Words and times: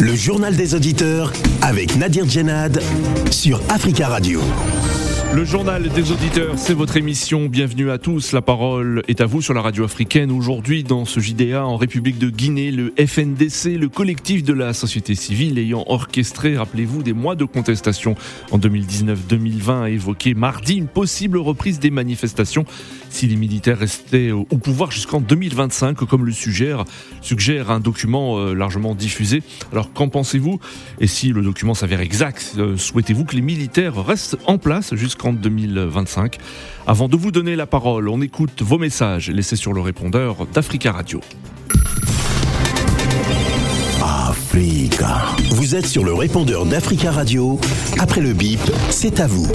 Le 0.00 0.14
journal 0.16 0.56
des 0.56 0.74
auditeurs 0.74 1.32
avec 1.62 1.96
Nadir 1.96 2.28
Djenad 2.28 2.80
sur 3.30 3.60
Africa 3.68 4.08
Radio. 4.08 4.40
Le 5.32 5.44
journal 5.44 5.88
des 5.88 6.12
auditeurs, 6.12 6.54
c'est 6.56 6.74
votre 6.74 6.96
émission. 6.96 7.46
Bienvenue 7.46 7.90
à 7.90 7.98
tous. 7.98 8.32
La 8.32 8.42
parole 8.42 9.02
est 9.08 9.20
à 9.20 9.26
vous 9.26 9.42
sur 9.42 9.54
la 9.54 9.62
radio 9.62 9.84
africaine. 9.84 10.30
Aujourd'hui, 10.30 10.84
dans 10.84 11.04
ce 11.04 11.20
JDA 11.20 11.64
en 11.64 11.76
République 11.76 12.18
de 12.18 12.28
Guinée, 12.28 12.70
le 12.70 12.92
FNDC, 12.96 13.78
le 13.78 13.88
collectif 13.88 14.44
de 14.44 14.52
la 14.52 14.72
société 14.72 15.14
civile 15.14 15.58
ayant 15.58 15.84
orchestré, 15.88 16.56
rappelez-vous, 16.56 17.02
des 17.02 17.12
mois 17.12 17.34
de 17.34 17.44
contestation 17.44 18.14
en 18.52 18.58
2019-2020, 18.58 19.82
a 19.82 19.90
évoqué 19.90 20.34
mardi 20.34 20.74
une 20.76 20.88
possible 20.88 21.38
reprise 21.38 21.80
des 21.80 21.90
manifestations 21.90 22.64
si 23.14 23.28
les 23.28 23.36
militaires 23.36 23.78
restaient 23.78 24.32
au 24.32 24.44
pouvoir 24.44 24.90
jusqu'en 24.90 25.20
2025, 25.20 25.96
comme 25.98 26.26
le 26.26 26.32
suggère, 26.32 26.84
un 27.70 27.80
document 27.80 28.38
euh, 28.38 28.54
largement 28.54 28.94
diffusé. 28.94 29.42
Alors 29.72 29.92
qu'en 29.92 30.08
pensez-vous? 30.08 30.58
Et 31.00 31.06
si 31.06 31.30
le 31.30 31.42
document 31.42 31.74
s'avère 31.74 32.00
exact, 32.00 32.54
euh, 32.58 32.76
souhaitez-vous 32.76 33.24
que 33.24 33.36
les 33.36 33.42
militaires 33.42 34.04
restent 34.04 34.36
en 34.46 34.58
place 34.58 34.94
jusqu'en 34.94 35.32
2025 35.32 36.38
Avant 36.86 37.08
de 37.08 37.16
vous 37.16 37.30
donner 37.30 37.56
la 37.56 37.66
parole, 37.66 38.08
on 38.08 38.20
écoute 38.20 38.62
vos 38.62 38.78
messages 38.78 39.30
laissés 39.30 39.56
sur 39.56 39.72
le 39.72 39.80
répondeur 39.80 40.46
d'Africa 40.52 40.92
Radio. 40.92 41.20
Africa. 44.02 45.22
Vous 45.50 45.74
êtes 45.74 45.86
sur 45.86 46.04
le 46.04 46.14
répondeur 46.14 46.66
d'Africa 46.66 47.10
Radio. 47.10 47.60
Après 47.98 48.20
le 48.20 48.32
bip, 48.32 48.60
c'est 48.90 49.20
à 49.20 49.26
vous. 49.26 49.46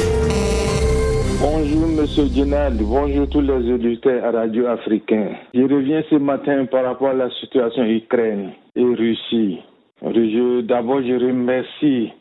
Bonjour 1.41 1.88
Monsieur 1.88 2.25
Djenad, 2.25 2.77
bonjour 2.81 3.29
tous 3.29 3.39
les 3.39 3.71
auditeurs 3.71 4.25
à 4.25 4.31
Radio 4.31 4.67
Africain. 4.67 5.29
Je 5.53 5.62
reviens 5.62 6.03
ce 6.09 6.15
matin 6.15 6.65
par 6.65 6.84
rapport 6.84 7.12
à 7.12 7.13
la 7.13 7.29
situation 7.29 7.85
Ukraine 7.85 8.52
et 8.75 8.84
Russie. 8.84 9.59
D'abord, 10.02 11.01
je 11.01 11.13
remercie 11.13 12.12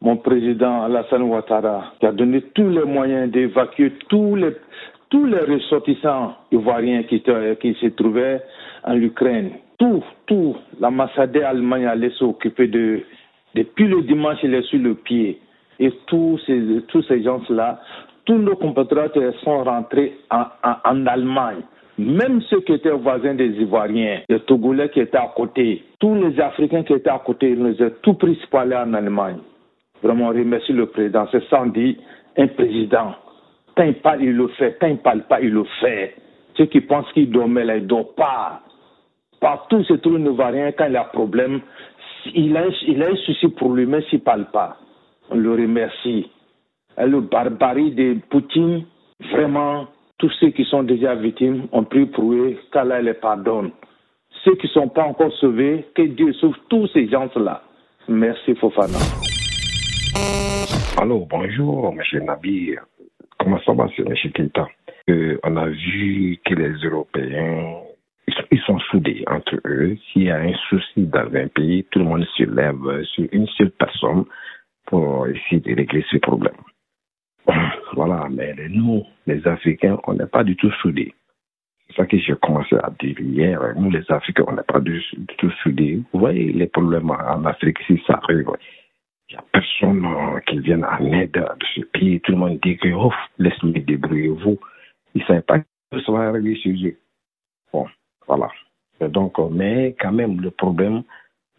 mon 0.00 0.16
président 0.16 0.82
Alassane 0.82 1.22
Ouattara 1.22 1.92
qui 2.00 2.06
a 2.06 2.10
donné 2.10 2.42
tous 2.56 2.68
les 2.68 2.82
moyens 2.82 3.30
d'évacuer 3.30 3.92
tous 4.08 4.34
les, 4.34 4.56
tous 5.10 5.26
les 5.26 5.38
ressortissants 5.38 6.34
ivoiriens 6.50 7.04
qui, 7.04 7.22
se 7.24 7.86
trouvaient 7.90 8.42
en 8.82 8.96
Ukraine. 8.96 9.52
Tout, 9.78 10.02
tout. 10.26 10.56
L'ambassadeur 10.80 11.50
allemand 11.50 11.76
allait 11.76 12.10
s'occuper 12.18 12.66
de. 12.66 13.00
Depuis 13.54 13.86
le 13.86 14.02
dimanche, 14.02 14.38
il 14.42 14.54
est 14.54 14.62
sur 14.62 14.80
le 14.80 14.96
pied. 14.96 15.38
Et 15.78 15.92
tous 16.06 16.40
ces, 16.46 16.82
tous 16.88 17.02
ces 17.02 17.22
gens-là 17.22 17.80
tous 18.24 18.38
nos 18.38 18.56
compatriotes 18.56 19.18
sont 19.44 19.64
rentrés 19.64 20.16
en, 20.30 21.06
Allemagne. 21.06 21.62
Même 21.96 22.40
ceux 22.42 22.60
qui 22.60 22.72
étaient 22.72 22.90
voisins 22.90 23.34
des 23.34 23.50
Ivoiriens, 23.50 24.22
les 24.28 24.40
Togolais 24.40 24.88
qui 24.88 25.00
étaient 25.00 25.16
à 25.16 25.32
côté, 25.34 25.84
tous 26.00 26.14
les 26.14 26.40
Africains 26.40 26.82
qui 26.82 26.92
étaient 26.92 27.10
à 27.10 27.20
côté, 27.24 27.50
ils 27.50 27.62
nous 27.62 27.80
ont 27.80 27.92
tout 28.02 28.14
pris 28.14 28.38
pour 28.50 28.60
aller 28.60 28.74
en 28.74 28.94
Allemagne. 28.94 29.38
Vraiment, 30.02 30.26
on 30.26 30.28
remercie 30.28 30.72
le 30.72 30.86
président. 30.86 31.26
C'est 31.30 31.44
sans 31.44 31.66
dire 31.66 31.94
un 32.36 32.48
président. 32.48 33.14
Quand 33.76 33.84
il 33.84 33.94
parle, 33.94 34.22
il 34.22 34.32
le 34.32 34.48
fait. 34.48 34.76
Quand 34.80 34.88
il 34.88 34.94
ne 34.94 34.98
parle 34.98 35.22
pas, 35.22 35.40
il 35.40 35.50
le 35.50 35.64
fait. 35.80 36.16
Ceux 36.56 36.66
qui 36.66 36.80
pensent 36.80 37.10
qu'il 37.12 37.30
dormait 37.30 37.64
là, 37.64 37.76
il 37.76 37.84
ne 37.84 37.88
dort 37.88 38.14
pas. 38.14 38.60
Partout, 39.40 39.84
c'est 39.86 40.00
tout 40.00 40.10
le 40.10 40.20
Ivoirien, 40.20 40.72
quand 40.72 40.86
il 40.86 40.96
a 40.96 41.02
un 41.02 41.04
problème, 41.04 41.60
il 42.34 42.56
a, 42.56 42.64
il 42.88 43.02
a 43.02 43.06
un 43.06 43.16
souci 43.16 43.48
pour 43.48 43.72
lui, 43.72 43.86
même 43.86 44.02
s'il 44.10 44.18
ne 44.18 44.24
parle 44.24 44.46
pas. 44.46 44.78
On 45.30 45.36
le 45.36 45.52
remercie 45.52 46.28
le 46.98 47.20
barbarie 47.20 47.92
de 47.92 48.18
Poutine, 48.30 48.84
vraiment, 49.32 49.86
tous 50.18 50.30
ceux 50.40 50.50
qui 50.50 50.64
sont 50.64 50.82
déjà 50.82 51.14
victimes 51.14 51.66
ont 51.72 51.84
pris 51.84 52.06
pour 52.06 52.32
eux 52.32 52.56
qu'Allah 52.72 53.02
les 53.02 53.14
pardonne. 53.14 53.70
Ceux 54.44 54.54
qui 54.56 54.66
ne 54.66 54.72
sont 54.72 54.88
pas 54.88 55.04
encore 55.04 55.32
sauvés, 55.34 55.86
que 55.94 56.02
Dieu 56.02 56.32
sauve 56.34 56.56
tous 56.68 56.86
ces 56.88 57.08
gens-là. 57.08 57.62
Merci 58.08 58.54
Fofana. 58.54 58.98
Allô, 60.98 61.26
bonjour, 61.28 61.92
M. 61.92 62.24
Nabi. 62.24 62.74
Comment 63.38 63.58
ça 63.64 63.72
va, 63.72 63.86
M. 63.98 64.14
Keita 64.32 64.68
euh, 65.10 65.38
On 65.42 65.56
a 65.56 65.66
vu 65.68 66.38
que 66.44 66.54
les 66.54 66.74
Européens, 66.86 67.80
ils 68.50 68.60
sont 68.60 68.78
soudés 68.90 69.24
entre 69.26 69.56
eux. 69.66 69.96
S'il 70.12 70.24
y 70.24 70.30
a 70.30 70.36
un 70.36 70.52
souci 70.68 71.06
dans 71.06 71.34
un 71.34 71.48
pays, 71.48 71.84
tout 71.90 71.98
le 71.98 72.04
monde 72.04 72.26
se 72.36 72.44
lève 72.44 73.04
sur 73.04 73.26
une 73.32 73.46
seule 73.48 73.72
personne 73.72 74.24
pour 74.86 75.26
essayer 75.26 75.60
de 75.60 75.74
régler 75.74 76.04
ce 76.10 76.18
problème. 76.18 76.54
Voilà, 77.94 78.28
mais 78.30 78.54
nous, 78.70 79.04
les 79.26 79.46
Africains, 79.46 79.98
on 80.06 80.14
n'est 80.14 80.26
pas 80.26 80.44
du 80.44 80.56
tout 80.56 80.70
soudés. 80.82 81.14
C'est 81.86 81.96
ça 81.96 82.06
que 82.06 82.18
j'ai 82.18 82.34
commencé 82.42 82.74
à 82.76 82.90
dire 83.00 83.20
hier. 83.20 83.60
Nous, 83.76 83.90
les 83.90 84.04
Africains, 84.10 84.44
on 84.48 84.52
n'est 84.52 84.62
pas 84.62 84.80
du, 84.80 85.02
tout 85.38 85.50
soudés. 85.62 86.00
Vous 86.12 86.20
voyez 86.20 86.52
les 86.52 86.66
problèmes 86.66 87.10
en 87.10 87.44
Afrique, 87.44 87.78
si 87.86 88.02
ça 88.06 88.20
arrive, 88.22 88.50
il 89.28 89.36
n'y 89.36 89.38
a 89.38 89.44
personne 89.52 90.04
euh, 90.04 90.40
qui 90.40 90.58
vienne 90.60 90.84
en 90.84 91.12
aide 91.12 91.32
de 91.32 91.66
ce 91.74 91.80
pays. 91.82 92.20
Tout 92.20 92.32
le 92.32 92.38
monde 92.38 92.58
dit 92.62 92.76
que, 92.76 92.88
oh, 92.92 93.12
laisse-moi 93.38 93.78
débrouiller 93.80 94.28
vous. 94.28 94.58
Ils 95.14 95.22
ne 95.22 95.26
savent 95.26 95.42
pas 95.42 95.60
que 95.60 96.00
ça 96.04 96.12
va 96.12 96.28
arriver 96.28 96.56
chez 96.56 96.72
eux. 96.86 96.96
Bon, 97.72 97.86
voilà. 98.26 98.50
donc, 99.00 99.38
euh, 99.38 99.48
mais 99.50 99.94
quand 99.98 100.12
même, 100.12 100.40
le 100.40 100.50
problème, 100.50 101.02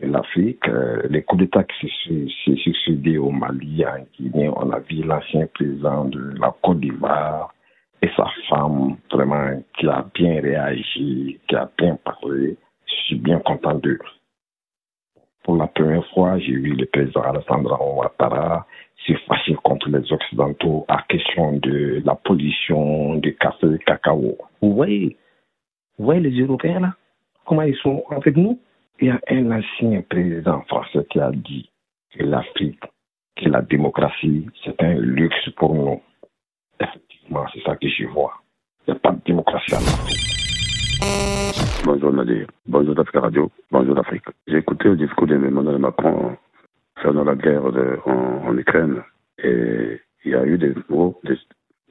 l'Afrique, 0.01 0.67
euh, 0.67 1.03
les 1.09 1.23
coups 1.23 1.43
d'État 1.43 1.63
qui 1.63 1.87
se 1.87 2.55
succédé 2.55 3.17
au 3.17 3.31
Mali, 3.31 3.85
en 3.85 4.05
Guinée, 4.17 4.49
on 4.49 4.69
a 4.71 4.79
vu 4.79 5.03
l'ancien 5.03 5.47
président 5.47 6.05
de 6.05 6.33
la 6.39 6.53
Côte 6.61 6.79
d'Ivoire 6.79 7.53
et 8.01 8.09
sa 8.15 8.27
femme, 8.49 8.97
vraiment, 9.11 9.63
qui 9.77 9.87
a 9.87 10.05
bien 10.13 10.41
réagi, 10.41 11.39
qui 11.47 11.55
a 11.55 11.69
bien 11.77 11.97
parlé. 12.03 12.57
Je 12.87 12.93
suis 13.05 13.15
bien 13.15 13.39
content 13.39 13.75
d'eux. 13.75 13.99
Pour 15.43 15.57
la 15.57 15.67
première 15.67 16.05
fois, 16.07 16.37
j'ai 16.39 16.53
vu 16.53 16.75
le 16.75 16.85
président 16.87 17.21
Alessandra 17.21 17.79
Ouattara 17.81 18.65
se 19.05 19.13
fâcher 19.27 19.55
contre 19.63 19.89
les 19.89 20.11
Occidentaux 20.11 20.85
à 20.87 21.03
question 21.07 21.53
de 21.57 22.01
la 22.03 22.15
pollution 22.15 23.15
du 23.15 23.35
café 23.35 23.67
et 23.75 23.79
cacao. 23.79 24.37
Vous 24.61 24.73
voyez, 24.73 25.17
vous 25.97 26.05
voyez 26.05 26.21
les 26.21 26.41
Européens 26.41 26.79
là 26.79 26.93
Comment 27.45 27.61
ils 27.61 27.75
sont 27.77 28.03
avec 28.09 28.35
nous? 28.35 28.59
Il 28.99 29.07
y 29.07 29.09
a 29.09 29.19
un 29.29 29.51
ancien 29.51 30.01
président 30.09 30.61
français 30.63 31.05
qui 31.09 31.19
a 31.19 31.31
dit 31.31 31.69
que 32.13 32.23
l'Afrique, 32.23 32.83
que 33.35 33.49
la 33.49 33.61
démocratie, 33.61 34.47
c'est 34.63 34.81
un 34.81 34.95
luxe 34.95 35.49
pour 35.57 35.75
nous. 35.75 36.01
Effectivement, 36.79 37.45
c'est 37.53 37.61
ça 37.63 37.75
que 37.75 37.87
je 37.87 38.05
vois. 38.05 38.33
Il 38.87 38.91
n'y 38.91 38.97
a 38.97 38.99
pas 38.99 39.11
de 39.11 39.21
démocratie 39.25 39.75
en 39.75 39.79
Afrique. 39.79 40.21
Bonjour 41.83 42.13
Nadir, 42.13 42.47
bonjour 42.65 42.95
d'Afrique 42.95 43.21
Radio, 43.21 43.51
bonjour 43.69 43.95
d'Afrique. 43.95 44.25
J'ai 44.47 44.57
écouté 44.57 44.89
le 44.89 44.95
discours 44.95 45.27
d'Emmanuel 45.27 45.77
Macron 45.77 46.37
concernant 46.95 47.25
la 47.25 47.35
guerre 47.35 47.65
en, 48.05 48.57
Ukraine 48.57 49.03
et 49.37 49.99
il 50.23 50.31
y 50.31 50.35
a 50.35 50.45
eu 50.45 50.57
des 50.57 50.73
mots, 50.89 51.19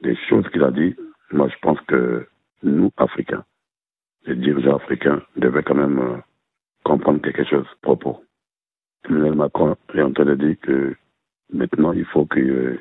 des 0.01 0.15
choses 0.27 0.47
qu'il 0.49 0.63
a 0.63 0.71
dit. 0.71 0.95
Moi, 1.31 1.47
je 1.47 1.55
pense 1.61 1.79
que 1.81 2.27
nous, 2.63 2.91
Africains, 2.97 3.45
les 4.25 4.35
dirigeants 4.35 4.77
africains, 4.77 5.21
devaient 5.37 5.63
quand 5.63 5.75
même 5.75 5.99
euh, 5.99 6.17
comprendre 6.85 7.19
quelque 7.21 7.43
chose 7.43 7.67
propos. 7.81 8.23
Emmanuel 9.09 9.33
Macron 9.33 9.75
est 9.93 10.01
en 10.01 10.13
train 10.13 10.25
de 10.25 10.35
dire 10.35 10.55
que 10.61 10.95
maintenant 11.51 11.91
il 11.91 12.05
faut 12.05 12.25
que, 12.25 12.79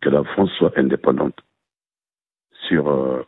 que 0.00 0.08
la 0.10 0.22
France 0.24 0.50
soit 0.58 0.76
indépendante 0.78 1.38
sur 2.68 2.88
euh, 2.88 3.22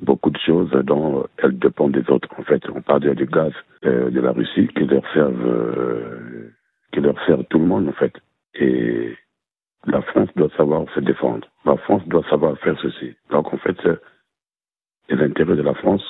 beaucoup 0.00 0.30
de 0.30 0.38
choses 0.38 0.70
dont 0.84 1.26
elle 1.38 1.58
dépend 1.58 1.88
des 1.88 2.08
autres. 2.10 2.28
En 2.38 2.42
fait, 2.42 2.62
on 2.68 2.82
parle 2.82 3.14
du 3.14 3.26
gaz 3.26 3.52
euh, 3.84 4.10
de 4.10 4.20
la 4.20 4.32
Russie 4.32 4.68
qui 4.68 4.84
leur 4.84 5.02
servent 5.12 5.46
euh, 5.46 6.52
qui 6.92 7.00
leur 7.00 7.16
tout 7.48 7.58
le 7.58 7.66
monde 7.66 7.88
en 7.88 7.92
fait. 7.92 8.14
Et 8.54 9.16
la 9.86 10.02
France 10.02 10.28
doit 10.36 10.50
savoir 10.56 10.84
se 10.94 11.00
défendre. 11.00 11.48
La 11.64 11.76
France 11.78 12.06
doit 12.06 12.24
savoir 12.28 12.58
faire 12.58 12.78
ceci. 12.80 13.16
Donc 13.30 13.52
en 13.52 13.58
fait, 13.58 13.78
les 15.08 15.22
intérêts 15.22 15.56
de 15.56 15.62
la 15.62 15.74
France 15.74 16.04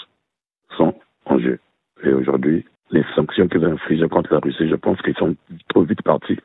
sont 0.77 0.95
en 1.27 1.39
jeu. 1.39 1.61
Et 2.05 2.13
aujourd'hui, 2.13 2.67
les 2.93 3.05
sanctions 3.15 3.49
qu'ils 3.49 3.65
ont 3.65 3.73
infligées 3.73 4.09
contre 4.09 4.33
la 4.33 4.41
Russie, 4.41 4.69
je 4.69 4.77
pense 4.77 5.01
qu'ils 5.03 5.17
sont 5.17 5.35
trop 5.69 5.83
vite 5.83 6.03
partis, 6.03 6.39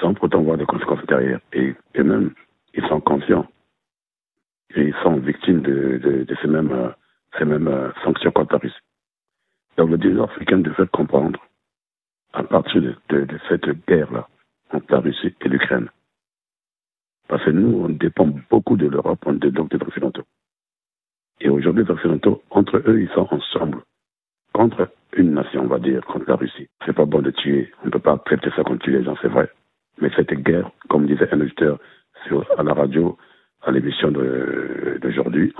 sans 0.00 0.14
pourtant 0.14 0.42
voir 0.42 0.58
des 0.58 0.66
conséquences 0.66 1.04
derrière. 1.06 1.40
Et, 1.52 1.74
même, 1.96 2.34
ils 2.74 2.86
sont 2.86 3.00
conscients. 3.00 3.46
Et 4.74 4.82
ils 4.88 4.94
sont 5.02 5.16
victimes 5.16 5.62
de, 5.62 6.26
ces 6.40 6.48
mêmes, 6.48 6.72
euh, 6.72 6.90
ces 7.38 7.46
mêmes 7.46 7.68
euh, 7.68 7.90
sanctions 8.04 8.30
contre 8.30 8.52
la 8.52 8.58
Russie. 8.58 8.76
Donc 9.78 9.90
le 9.90 9.98
dirigeant 9.98 10.24
africain 10.24 10.58
devait 10.58 10.86
comprendre, 10.88 11.40
à 12.34 12.42
partir 12.42 12.82
de, 12.82 13.26
cette 13.48 13.86
guerre-là, 13.86 14.28
entre 14.72 14.92
la 14.92 15.00
Russie 15.00 15.34
et 15.40 15.48
l'Ukraine. 15.48 15.88
Parce 17.28 17.42
que 17.44 17.50
nous, 17.50 17.84
on 17.84 17.88
dépend 17.88 18.28
beaucoup 18.50 18.76
de 18.76 18.86
l'Europe, 18.86 19.20
on 19.24 19.32
dépend 19.32 19.64
des 19.64 19.76
Occidentaux. 19.76 20.24
Et 21.40 21.48
aujourd'hui, 21.48 21.84
les 21.84 21.90
Occidentaux, 21.90 22.42
entre 22.50 22.76
eux, 22.86 23.00
ils 23.00 23.08
sont 23.10 23.28
ensemble 23.30 23.82
contre 24.52 24.90
une 25.16 25.32
nation, 25.34 25.62
on 25.62 25.66
va 25.66 25.78
dire, 25.78 26.04
contre 26.06 26.28
la 26.28 26.36
Russie. 26.36 26.68
C'est 26.84 26.92
pas 26.94 27.04
bon 27.06 27.22
de 27.22 27.30
tuer. 27.30 27.72
On 27.82 27.86
ne 27.86 27.90
peut 27.90 27.98
pas 27.98 28.18
traiter 28.18 28.50
ça 28.54 28.62
contre 28.62 28.88
les 28.88 29.02
gens, 29.02 29.16
c'est 29.22 29.28
vrai. 29.28 29.50
Mais 30.00 30.10
cette 30.14 30.32
guerre, 30.32 30.70
comme 30.88 31.06
disait 31.06 31.28
un 31.32 31.40
auditeur 31.40 31.78
à 32.58 32.62
la 32.62 32.74
radio, 32.74 33.16
à 33.62 33.70
l'émission 33.70 34.10
d'aujourd'hui, 34.10 35.54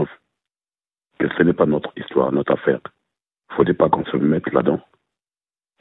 que 1.18 1.28
ce 1.36 1.42
n'est 1.42 1.52
pas 1.52 1.66
notre 1.66 1.92
histoire, 1.96 2.32
notre 2.32 2.52
affaire. 2.52 2.80
Il 2.84 3.52
ne 3.52 3.56
faudrait 3.56 3.74
pas 3.74 3.88
qu'on 3.88 4.04
se 4.04 4.16
mette 4.16 4.52
là-dedans. 4.52 4.80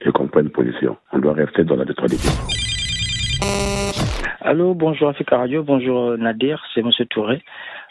et 0.02 0.12
qu'on 0.12 0.28
prenne 0.28 0.50
position. 0.50 0.98
On 1.12 1.20
doit 1.20 1.34
rester 1.34 1.64
dans 1.64 1.76
la 1.76 1.86
neutralité. 1.86 2.28
Allô, 4.48 4.76
bonjour 4.76 5.10
Africa 5.10 5.40
Radio, 5.40 5.64
bonjour 5.64 6.20
Nadir, 6.20 6.64
c'est 6.72 6.84
Monsieur 6.84 7.08
Touré. 7.08 7.42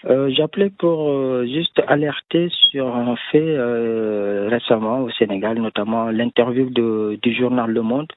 Euh, 0.05 0.31
J'appelais 0.31 0.71
pour 0.71 1.11
euh, 1.11 1.45
juste 1.53 1.83
alerter 1.89 2.49
sur 2.71 2.95
un 2.95 3.17
fait 3.33 3.43
euh, 3.43 4.47
récemment 4.49 5.01
au 5.01 5.11
Sénégal, 5.11 5.59
notamment 5.59 6.11
l'interview 6.12 6.71
du 6.71 7.35
journal 7.35 7.73
Le 7.73 7.83
Monde 7.83 8.12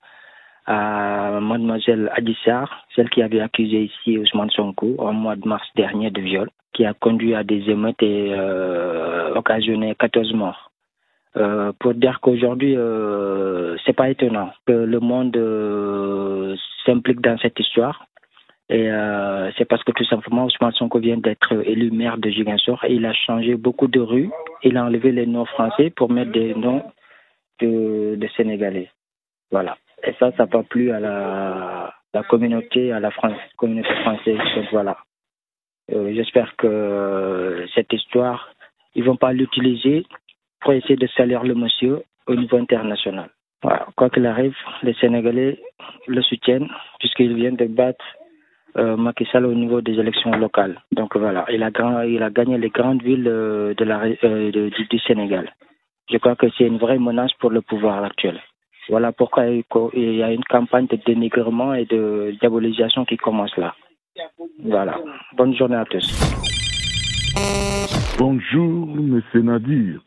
à 0.67 1.39
mademoiselle 1.41 2.11
Adissar, 2.13 2.85
celle 2.95 3.09
qui 3.09 3.23
avait 3.23 3.39
accusé 3.39 3.85
ici 3.85 4.19
Ousmane 4.19 4.51
Sonko 4.51 4.97
en 4.99 5.13
mois 5.13 5.35
de 5.35 5.47
mars 5.47 5.67
dernier 5.75 6.11
de 6.11 6.21
viol, 6.21 6.51
qui 6.73 6.85
a 6.85 6.93
conduit 6.93 7.33
à 7.33 7.43
des 7.43 7.67
émeutes 7.71 8.03
et 8.03 8.35
euh, 8.37 9.33
occasionné 9.33 9.95
14 9.95 10.33
morts. 10.33 10.69
Euh, 11.37 11.71
pour 11.79 11.95
dire 11.95 12.19
qu'aujourd'hui, 12.21 12.75
euh, 12.77 13.77
c'est 13.83 13.93
pas 13.93 14.11
étonnant 14.11 14.51
que 14.67 14.73
le 14.73 14.99
monde 14.99 15.35
euh, 15.37 16.55
s'implique 16.85 17.21
dans 17.21 17.39
cette 17.39 17.59
histoire. 17.59 18.05
Et 18.69 18.91
euh, 18.91 19.49
c'est 19.57 19.65
parce 19.65 19.83
que 19.83 19.91
tout 19.93 20.03
simplement, 20.05 20.45
Ousmane 20.45 20.73
Sonko 20.73 20.99
vient 20.99 21.17
d'être 21.17 21.53
élu 21.65 21.89
maire 21.91 22.17
de 22.17 22.29
Giguinchor 22.29 22.83
et 22.83 22.93
il 22.93 23.05
a 23.05 23.13
changé 23.13 23.55
beaucoup 23.55 23.87
de 23.87 23.99
rues. 23.99 24.29
Il 24.63 24.75
a 24.75 24.83
enlevé 24.83 25.11
les 25.11 25.25
noms 25.25 25.45
français 25.45 25.89
pour 25.89 26.11
mettre 26.11 26.31
des 26.31 26.53
noms 26.53 26.83
de, 27.61 28.19
Sénégalais. 28.35 28.89
Voilà. 29.51 29.77
Et 30.03 30.11
ça, 30.19 30.31
ça 30.31 30.43
n'a 30.43 30.47
pas 30.47 30.63
plu 30.63 30.91
à 30.91 30.99
la, 30.99 31.93
communauté, 32.29 32.91
à 32.91 32.99
la 32.99 33.09
communauté 33.55 33.93
française. 34.01 34.37
Donc 34.55 34.65
voilà. 34.71 34.97
Euh, 35.93 36.13
J'espère 36.13 36.55
que 36.57 37.65
cette 37.73 37.93
histoire, 37.93 38.49
ils 38.95 39.03
vont 39.05 39.15
pas 39.15 39.31
l'utiliser 39.31 40.05
pour 40.59 40.73
essayer 40.73 40.97
de 40.97 41.07
salir 41.07 41.43
le 41.43 41.55
monsieur 41.55 42.03
au 42.27 42.35
niveau 42.35 42.57
international. 42.57 43.29
Voilà. 43.63 43.87
Quoi 43.95 44.09
qu'il 44.09 44.25
arrive, 44.25 44.55
les 44.83 44.93
Sénégalais 44.95 45.57
le 46.07 46.21
soutiennent 46.21 46.67
puisqu'il 46.99 47.33
vient 47.33 47.53
de 47.53 47.65
battre 47.65 48.03
euh, 48.05 48.26
Macky 48.75 49.25
Sall 49.31 49.45
au 49.45 49.53
niveau 49.53 49.81
des 49.81 49.93
élections 49.93 50.31
locales. 50.31 50.79
Donc 50.91 51.15
voilà, 51.17 51.45
il 51.49 51.63
a, 51.63 51.71
gagné 52.29 52.57
les 52.57 52.69
grandes 52.69 53.01
villes 53.01 53.27
euh, 53.27 53.73
de 53.73 53.85
euh, 54.23 54.69
du, 54.69 54.99
Sénégal. 54.99 55.51
Je 56.11 56.17
crois 56.17 56.35
que 56.35 56.47
c'est 56.57 56.65
une 56.65 56.77
vraie 56.77 56.99
menace 56.99 57.33
pour 57.39 57.49
le 57.49 57.61
pouvoir 57.61 58.03
actuel. 58.03 58.39
Voilà 58.89 59.11
pourquoi 59.11 59.47
il 59.47 60.15
y 60.15 60.23
a 60.23 60.31
une 60.31 60.43
campagne 60.45 60.87
de 60.87 60.97
dénigrement 61.05 61.73
et 61.73 61.85
de 61.85 62.35
diabolisation 62.39 63.03
qui 63.03 63.17
commence 63.17 63.55
là. 63.57 63.75
Voilà. 64.63 64.99
Bonne 65.35 65.55
journée 65.55 65.75
à 65.75 65.85
tous. 65.85 66.07
Bonjour, 68.17 68.87
M. 68.97 69.21
Nadir. 69.43 69.99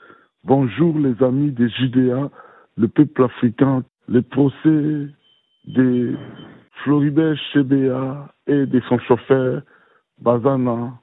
Bonjour, 0.45 0.99
les 0.99 1.23
amis 1.23 1.51
des 1.53 1.69
Judéa, 1.69 2.31
le 2.77 2.89
peuple 2.89 3.25
africain. 3.25 3.83
Les 4.09 4.23
procès 4.23 5.07
de 5.67 6.17
Floribert 6.83 7.37
Chebea 7.53 8.33
et 8.47 8.67
de 8.67 8.81
son 8.89 8.99
chauffeur 9.01 9.63
Bazana 10.21 10.95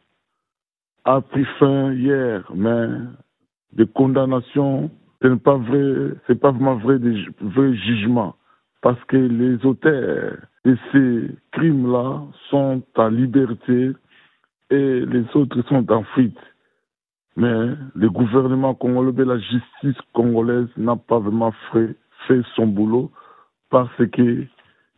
a 1.06 1.22
pris 1.22 1.46
fin 1.60 1.94
hier, 1.94 2.44
mais 2.54 2.88
des 3.74 3.88
condamnations 3.88 4.92
ce 5.22 5.28
n'est 5.28 5.38
pas 5.38 5.58
vrai, 5.58 6.14
c'est 6.28 6.40
pas 6.40 6.52
vraiment 6.52 6.76
vrai, 6.76 7.00
des 7.00 7.26
vrais. 7.42 7.74
Parce 8.82 9.04
que 9.06 9.18
les 9.18 9.66
auteurs 9.66 10.38
de 10.64 10.78
ces 10.92 11.36
crimes-là 11.54 12.22
sont 12.50 12.84
en 12.96 13.10
liberté 13.10 13.92
et 14.70 15.00
les 15.06 15.26
autres 15.34 15.62
sont 15.64 15.92
en 15.92 16.04
fuite. 16.04 16.38
Mais 17.36 17.70
le 17.96 18.10
gouvernement 18.10 18.76
congolais, 18.76 19.26
la 19.26 19.40
justice 19.40 20.02
congolaise 20.14 20.68
n'a 20.78 20.96
pas 20.96 21.20
vraiment 21.20 21.54
fait 21.72 22.42
son 22.56 22.68
boulot 22.68 23.12
parce 23.70 24.06
que 24.12 24.46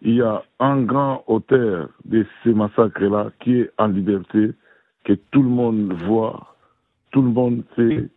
il 0.02 0.16
y 0.16 0.22
a 0.22 0.44
un 0.60 0.82
grand 0.82 1.24
auteur 1.28 1.90
de 2.06 2.26
ces 2.44 2.54
massacres-là 2.54 3.32
qui 3.40 3.60
est 3.60 3.72
en 3.78 3.88
liberté, 3.88 4.52
que 5.04 5.14
tout 5.32 5.44
le 5.44 5.50
monde 5.50 5.94
voit, 6.06 6.56
tout 7.12 7.22
le 7.22 7.30
monde 7.30 7.64
sait, 7.76 8.10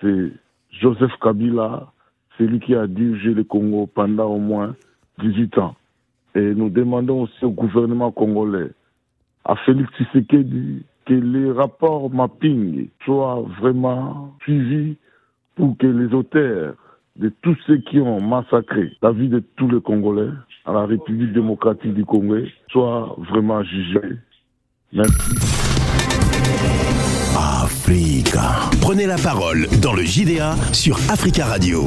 c'est 0.00 0.32
Joseph 0.70 1.12
Kabila, 1.20 1.92
c'est 2.36 2.46
lui 2.46 2.60
qui 2.60 2.74
a 2.74 2.86
dirigé 2.86 3.32
le 3.34 3.44
Congo 3.44 3.86
pendant 3.86 4.26
au 4.26 4.38
moins 4.38 4.74
18 5.18 5.58
ans. 5.58 5.74
Et 6.34 6.54
nous 6.54 6.68
demandons 6.68 7.22
aussi 7.22 7.44
au 7.44 7.50
gouvernement 7.50 8.10
congolais, 8.10 8.70
à 9.44 9.56
Félix 9.56 9.90
Tshisekedi, 9.92 10.84
que 11.06 11.14
les 11.14 11.52
rapports 11.52 12.10
mapping 12.10 12.88
soient 13.04 13.44
vraiment 13.60 14.34
suivis 14.42 14.96
pour 15.54 15.76
que 15.76 15.86
les 15.86 16.12
auteurs 16.14 16.74
de 17.16 17.32
tous 17.42 17.56
ceux 17.66 17.78
qui 17.78 18.00
ont 18.00 18.20
massacré 18.20 18.92
la 19.02 19.12
vie 19.12 19.28
de 19.28 19.42
tous 19.56 19.68
les 19.68 19.80
Congolais 19.80 20.30
à 20.64 20.72
la 20.72 20.86
République 20.86 21.32
démocratique 21.32 21.94
du 21.94 22.04
Congo 22.04 22.38
soient 22.70 23.16
vraiment 23.30 23.62
jugés. 23.62 24.18
Merci. 24.92 25.34
Africa. 27.36 28.70
Prenez 28.80 29.06
la 29.06 29.16
parole 29.16 29.66
dans 29.82 29.92
le 29.92 30.02
JDA 30.02 30.54
sur 30.72 30.96
Africa 31.10 31.46
Radio. 31.46 31.82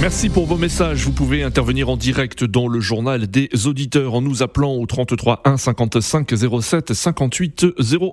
Merci 0.00 0.28
pour 0.28 0.44
vos 0.44 0.58
messages. 0.58 1.04
Vous 1.04 1.12
pouvez 1.12 1.42
intervenir 1.44 1.88
en 1.88 1.96
direct 1.96 2.44
dans 2.44 2.68
le 2.68 2.80
journal 2.80 3.26
des 3.26 3.48
auditeurs 3.66 4.14
en 4.14 4.20
nous 4.20 4.42
appelant 4.42 4.74
au 4.74 4.84
33 4.84 5.40
1 5.44 5.56
55 5.56 6.30
07 6.60 6.92
58 6.92 7.66
00. 7.78 8.12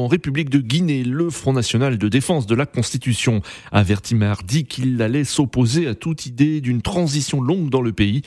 En 0.00 0.06
République 0.06 0.48
de 0.48 0.58
Guinée, 0.60 1.02
le 1.02 1.30
Front 1.30 1.52
National 1.52 1.98
de 1.98 2.08
Défense 2.08 2.46
de 2.46 2.54
la 2.54 2.66
Constitution 2.66 3.40
avertit 3.72 4.14
mardi 4.14 4.64
qu'il 4.64 5.02
allait 5.02 5.24
s'opposer 5.24 5.88
à 5.88 5.94
toute 5.94 6.26
idée 6.26 6.60
d'une 6.60 6.82
transition 6.82 7.40
longue 7.40 7.68
dans 7.68 7.82
le 7.82 7.92
pays. 7.92 8.22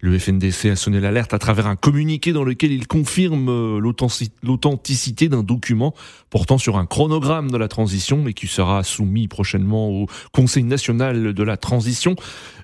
Le 0.00 0.16
FNDC 0.16 0.66
a 0.66 0.76
sonné 0.76 1.00
l'alerte 1.00 1.34
à 1.34 1.38
travers 1.40 1.66
un 1.66 1.76
communiqué 1.76 2.32
dans 2.32 2.44
lequel 2.44 2.70
il 2.70 2.86
confirme 2.86 3.78
l'authenticité 3.78 5.28
d'un 5.28 5.42
document 5.42 5.94
portant 6.30 6.58
sur 6.58 6.78
un 6.78 6.86
chronogramme 6.86 7.50
de 7.50 7.56
la 7.56 7.68
transition 7.68 8.28
et 8.28 8.34
qui 8.34 8.46
sera 8.46 8.84
soumis 8.84 9.26
prochainement 9.26 9.90
au 9.90 10.06
Conseil 10.32 10.64
national 10.64 11.34
de 11.34 11.42
la 11.42 11.56
transition 11.56 12.14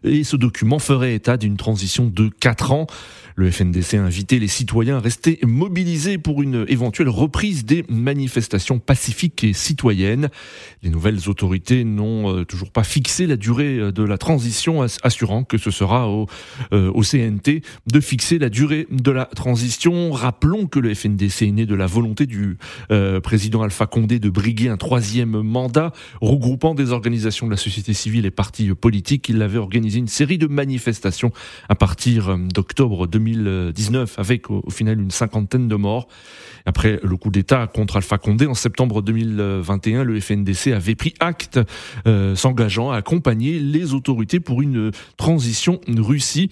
et 0.04 0.24
ce 0.24 0.36
document 0.36 0.78
ferait 0.78 1.14
état 1.14 1.36
d'une 1.36 1.56
transition 1.56 2.06
de 2.06 2.28
4 2.28 2.72
ans. 2.72 2.86
Le 3.36 3.50
FNDC 3.52 3.94
a 3.94 4.02
invité 4.02 4.40
les 4.40 4.48
citoyens 4.48 4.96
à 4.96 5.00
rester 5.00 5.38
mobilisés 5.44 6.18
pour 6.18 6.42
une 6.42 6.64
éventuelle 6.66 7.08
reprise 7.08 7.64
des 7.64 7.84
manifestations 7.88 8.80
pacifiques 8.80 9.44
et 9.44 9.52
citoyennes. 9.52 10.28
Les 10.82 10.90
nouvelles 10.90 11.28
autorités 11.28 11.84
n'ont 11.84 12.44
toujours 12.44 12.72
pas 12.72 12.82
fixé 12.82 13.28
la 13.28 13.36
durée 13.36 13.92
de 13.92 14.02
la 14.02 14.18
transition, 14.18 14.84
assurant 15.04 15.44
que 15.44 15.56
ce 15.56 15.70
sera 15.70 16.08
au, 16.08 16.26
euh, 16.72 16.92
CNT 17.02 17.62
de 17.86 18.00
fixer 18.00 18.38
la 18.38 18.48
durée 18.48 18.86
de 18.90 19.10
la 19.10 19.24
transition. 19.24 20.12
Rappelons 20.12 20.66
que 20.66 20.78
le 20.78 20.94
FNDC 20.94 21.42
est 21.42 21.52
né 21.52 21.66
de 21.66 21.74
la 21.74 21.86
volonté 21.86 22.26
du 22.26 22.58
euh, 22.90 23.20
président 23.20 23.62
Alpha 23.62 23.86
Condé 23.86 24.18
de 24.18 24.28
briguer 24.28 24.68
un 24.68 24.76
troisième 24.76 25.40
mandat, 25.42 25.92
regroupant 26.20 26.74
des 26.74 26.92
organisations 26.92 27.46
de 27.46 27.52
la 27.52 27.56
société 27.56 27.94
civile 27.94 28.26
et 28.26 28.30
partis 28.30 28.68
politiques. 28.74 29.28
Il 29.28 29.40
avait 29.42 29.58
organisé 29.68 29.98
une 29.98 30.08
série 30.08 30.38
de 30.38 30.46
manifestations 30.46 31.30
à 31.68 31.74
partir 31.74 32.36
d'octobre 32.38 33.06
2000 33.06 33.28
2019 33.28 34.18
avec 34.18 34.50
au, 34.50 34.62
final 34.70 35.00
une 35.00 35.10
cinquantaine 35.10 35.68
de 35.68 35.74
morts. 35.74 36.08
Après 36.66 37.00
le 37.02 37.16
coup 37.16 37.30
d'État 37.30 37.66
contre 37.66 37.96
Alpha 37.96 38.18
Condé 38.18 38.46
en 38.46 38.54
septembre 38.54 39.00
2021, 39.00 40.04
le 40.04 40.20
FNDC 40.20 40.68
avait 40.68 40.94
pris 40.94 41.14
acte 41.20 41.58
euh, 42.06 42.34
s'engageant 42.34 42.90
à 42.90 42.96
accompagner 42.96 43.58
les 43.58 43.94
autorités 43.94 44.40
pour 44.40 44.60
une 44.60 44.90
transition 45.16 45.80
Russie 45.88 46.50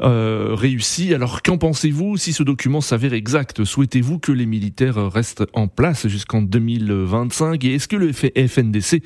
euh, 0.00 0.54
réussie. 0.54 1.14
Alors 1.14 1.42
qu'en 1.42 1.58
pensez-vous 1.58 2.16
si 2.16 2.32
ce 2.32 2.42
document 2.42 2.80
s'avère 2.80 3.12
exact? 3.12 3.64
Souhaitez-vous 3.64 4.18
que 4.18 4.32
les 4.32 4.46
militaires 4.46 5.12
restent 5.12 5.44
en 5.52 5.68
place 5.68 6.08
jusqu'en 6.08 6.42
2025 6.42 7.64
Et 7.64 7.74
est-ce 7.74 7.88
que 7.88 7.96
le 7.96 8.12
FNDC 8.12 9.02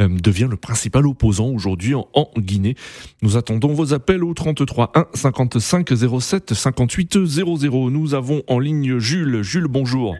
euh, 0.00 0.08
devient 0.08 0.48
le 0.50 0.56
principal 0.56 1.06
opposant 1.06 1.48
aujourd'hui 1.48 1.94
en, 1.94 2.30
Guinée? 2.36 2.74
Nous 3.22 3.36
attendons 3.36 3.72
vos 3.74 3.94
appels 3.94 4.24
au 4.24 4.34
33 4.34 4.92
1 4.94 5.06
55 5.14 5.88
07 6.20 6.54
58 6.54 7.24
00. 7.24 7.90
Nous 7.90 8.14
avons 8.14 8.42
en 8.48 8.58
ligne 8.58 8.98
Jules. 8.98 9.42
Jules, 9.42 9.68
bonjour. 9.68 10.16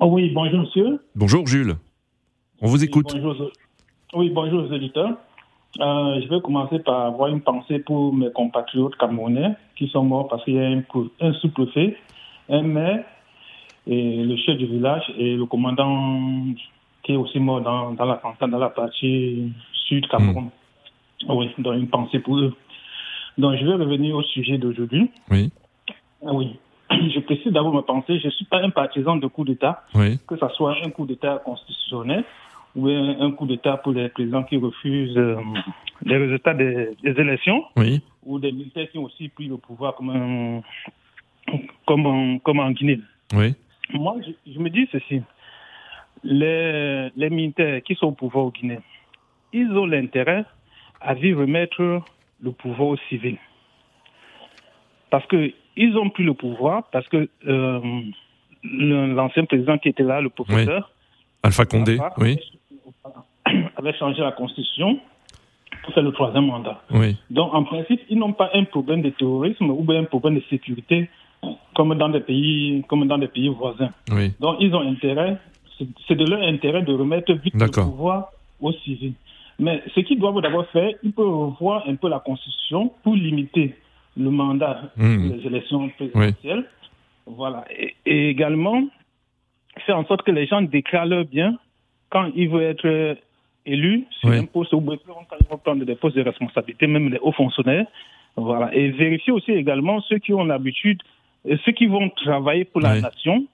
Oh 0.00 0.06
oui, 0.06 0.30
bonjour 0.34 0.60
monsieur. 0.60 1.00
Bonjour 1.14 1.46
Jules. 1.46 1.76
On 2.62 2.68
vous 2.68 2.82
écoute. 2.82 3.12
Oui, 3.14 3.20
bonjour, 3.20 3.50
oui, 4.14 4.30
bonjour 4.30 4.64
aux 4.64 4.72
éditeurs. 4.72 5.16
Euh, 5.78 6.20
je 6.22 6.28
vais 6.28 6.40
commencer 6.40 6.78
par 6.80 7.06
avoir 7.06 7.28
une 7.28 7.42
pensée 7.42 7.78
pour 7.78 8.12
mes 8.12 8.32
compatriotes 8.32 8.96
camerounais 8.96 9.54
qui 9.76 9.88
sont 9.88 10.02
morts 10.02 10.28
parce 10.28 10.44
qu'il 10.44 10.54
y 10.54 10.58
a 10.58 10.68
un, 10.68 10.82
un 11.20 11.32
sous-préfet, 11.34 11.96
un 12.48 12.62
maire, 12.62 13.04
et 13.86 14.24
le 14.24 14.36
chef 14.36 14.56
du 14.56 14.66
village 14.66 15.04
et 15.16 15.36
le 15.36 15.46
commandant 15.46 16.44
qui 17.02 17.12
est 17.12 17.16
aussi 17.16 17.38
mort 17.38 17.60
dans, 17.60 17.92
dans, 17.92 18.04
la, 18.04 18.20
dans 18.40 18.58
la 18.58 18.68
partie 18.70 19.52
sud 19.86 20.06
Cameroun. 20.08 20.44
Mmh. 20.46 20.50
Oui, 21.28 21.50
donc 21.58 21.74
une 21.74 21.88
pensée 21.88 22.18
pour 22.18 22.38
eux. 22.38 22.54
Donc 23.38 23.56
je 23.56 23.64
vais 23.64 23.74
revenir 23.74 24.16
au 24.16 24.22
sujet 24.22 24.58
d'aujourd'hui. 24.58 25.10
Oui. 25.30 25.50
Oui 26.22 26.58
je 26.90 27.20
précise 27.20 27.52
d'abord 27.52 27.72
ma 27.72 27.82
pensée, 27.82 28.18
je 28.18 28.26
ne 28.26 28.32
suis 28.32 28.44
pas 28.44 28.58
un 28.62 28.70
partisan 28.70 29.16
de 29.16 29.26
coup 29.26 29.44
d'État, 29.44 29.84
oui. 29.94 30.18
que 30.26 30.36
ce 30.36 30.48
soit 30.56 30.76
un 30.84 30.90
coup 30.90 31.06
d'État 31.06 31.40
constitutionnel 31.44 32.24
ou 32.74 32.88
un, 32.88 33.20
un 33.20 33.30
coup 33.32 33.46
d'État 33.46 33.76
pour 33.76 33.92
les 33.92 34.08
présidents 34.08 34.42
qui 34.42 34.56
refusent 34.56 35.16
euh, 35.16 35.36
les 36.04 36.16
résultats 36.16 36.54
des, 36.54 36.96
des, 37.02 37.20
élections. 37.20 37.64
Oui. 37.76 38.00
ou 38.24 38.38
des 38.38 38.52
militaires 38.52 38.90
qui 38.90 38.98
ont 38.98 39.04
aussi 39.04 39.28
pris 39.28 39.46
le 39.46 39.56
pouvoir 39.56 39.94
comme, 39.94 40.10
en, 40.10 40.62
comme, 41.86 42.06
en, 42.06 42.38
comme 42.38 42.58
en 42.58 42.70
Guinée. 42.70 43.00
Oui. 43.34 43.54
Moi, 43.92 44.16
je, 44.26 44.52
je 44.52 44.58
me 44.58 44.68
dis 44.68 44.88
ceci. 44.92 45.22
Les, 46.22 47.08
les 47.16 47.30
militaires 47.30 47.82
qui 47.82 47.94
sont 47.94 48.08
au 48.08 48.12
pouvoir 48.12 48.46
au 48.46 48.50
Guinée, 48.50 48.80
ils 49.52 49.70
ont 49.72 49.86
l'intérêt 49.86 50.44
à 51.00 51.14
y 51.14 51.32
remettre 51.32 52.02
le 52.42 52.52
pouvoir 52.52 52.88
aux 52.88 52.96
civils. 53.08 53.38
Parce 55.10 55.26
qu'ils 55.26 55.96
ont 55.96 56.10
pris 56.10 56.22
le 56.22 56.34
pouvoir, 56.34 56.84
parce 56.92 57.06
que 57.08 57.28
euh, 57.46 57.80
l'ancien 58.62 59.44
président 59.44 59.78
qui 59.78 59.88
était 59.88 60.02
là, 60.02 60.20
le 60.20 60.28
professeur, 60.30 60.90
Alpha 61.42 61.64
Condé, 61.64 61.92
Alpha, 61.92 62.14
oui. 62.18 62.38
avait 63.76 63.94
changé 63.94 64.20
la 64.20 64.32
constitution 64.32 65.00
pour 65.82 65.94
faire 65.94 66.02
le 66.02 66.12
troisième 66.12 66.46
mandat. 66.46 66.82
Oui. 66.90 67.16
Donc, 67.30 67.54
en 67.54 67.64
principe, 67.64 68.00
ils 68.08 68.18
n'ont 68.18 68.32
pas 68.34 68.50
un 68.54 68.64
problème 68.64 69.02
de 69.02 69.10
terrorisme 69.10 69.70
ou 69.70 69.82
bien 69.82 70.00
un 70.00 70.04
problème 70.04 70.36
de 70.36 70.44
sécurité 70.50 71.08
comme 71.74 71.94
dans 71.96 72.10
des 72.10 72.20
pays, 72.20 72.84
comme 72.88 73.06
dans 73.08 73.16
des 73.16 73.28
pays 73.28 73.48
voisins. 73.48 73.90
Oui. 74.12 74.32
Donc, 74.38 74.56
ils 74.60 74.74
ont 74.74 74.82
intérêt, 74.82 75.38
c'est- 75.78 76.14
de 76.14 76.24
leur 76.30 76.42
intérêt 76.42 76.82
de 76.82 76.92
remettre 76.92 77.32
vite 77.32 77.54
le 77.54 77.70
pouvoir 77.70 78.28
aux 78.60 78.72
civils. 78.72 79.14
Mais 79.60 79.82
ce 79.94 80.00
qu'ils 80.00 80.18
doivent 80.18 80.40
d'abord 80.40 80.66
faire, 80.76 80.90
ils 81.02 81.12
peuvent 81.12 81.26
revoir 81.50 81.78
un 81.86 81.96
peu 81.96 82.08
la 82.08 82.18
Constitution 82.18 82.92
pour 83.02 83.14
limiter 83.14 83.74
le 84.16 84.30
mandat 84.30 84.76
Mhm. 84.96 85.30
des 85.32 85.46
élections 85.46 85.88
présidentielles. 85.90 86.64
Voilà. 87.26 87.64
Et, 87.82 87.94
et 88.06 88.28
également, 88.30 88.78
faire 89.86 89.98
en 89.98 90.04
sorte 90.06 90.22
que 90.22 90.30
les 90.32 90.46
gens 90.46 90.62
déclarent 90.62 91.06
leur 91.06 91.24
bien 91.24 91.58
quand 92.08 92.26
ils 92.34 92.48
veulent 92.48 92.70
être 92.76 92.86
euh, 92.86 93.14
élus 93.66 94.04
sur 94.18 94.30
Oui. 94.30 94.38
un 94.38 94.46
poste 94.46 94.72
ou 94.72 94.80
quand 94.80 94.96
ils 95.40 95.46
vont 95.50 95.58
prendre 95.58 95.84
des 95.84 95.94
postes 95.94 96.16
de 96.16 96.22
responsabilité, 96.22 96.86
même 96.86 97.08
les 97.10 97.18
hauts 97.20 97.32
fonctionnaires. 97.32 97.86
Voilà. 98.36 98.74
Et 98.74 98.90
vérifier 98.90 99.32
aussi 99.32 99.52
également 99.52 100.00
ceux 100.08 100.18
qui 100.18 100.32
ont 100.32 100.44
l'habitude, 100.44 101.00
et 101.46 101.56
ceux 101.64 101.72
qui 101.72 101.86
vont 101.86 102.08
travailler 102.10 102.64
pour 102.64 102.80
la 102.80 102.94
Oui. 102.94 103.02
nation 103.02 103.44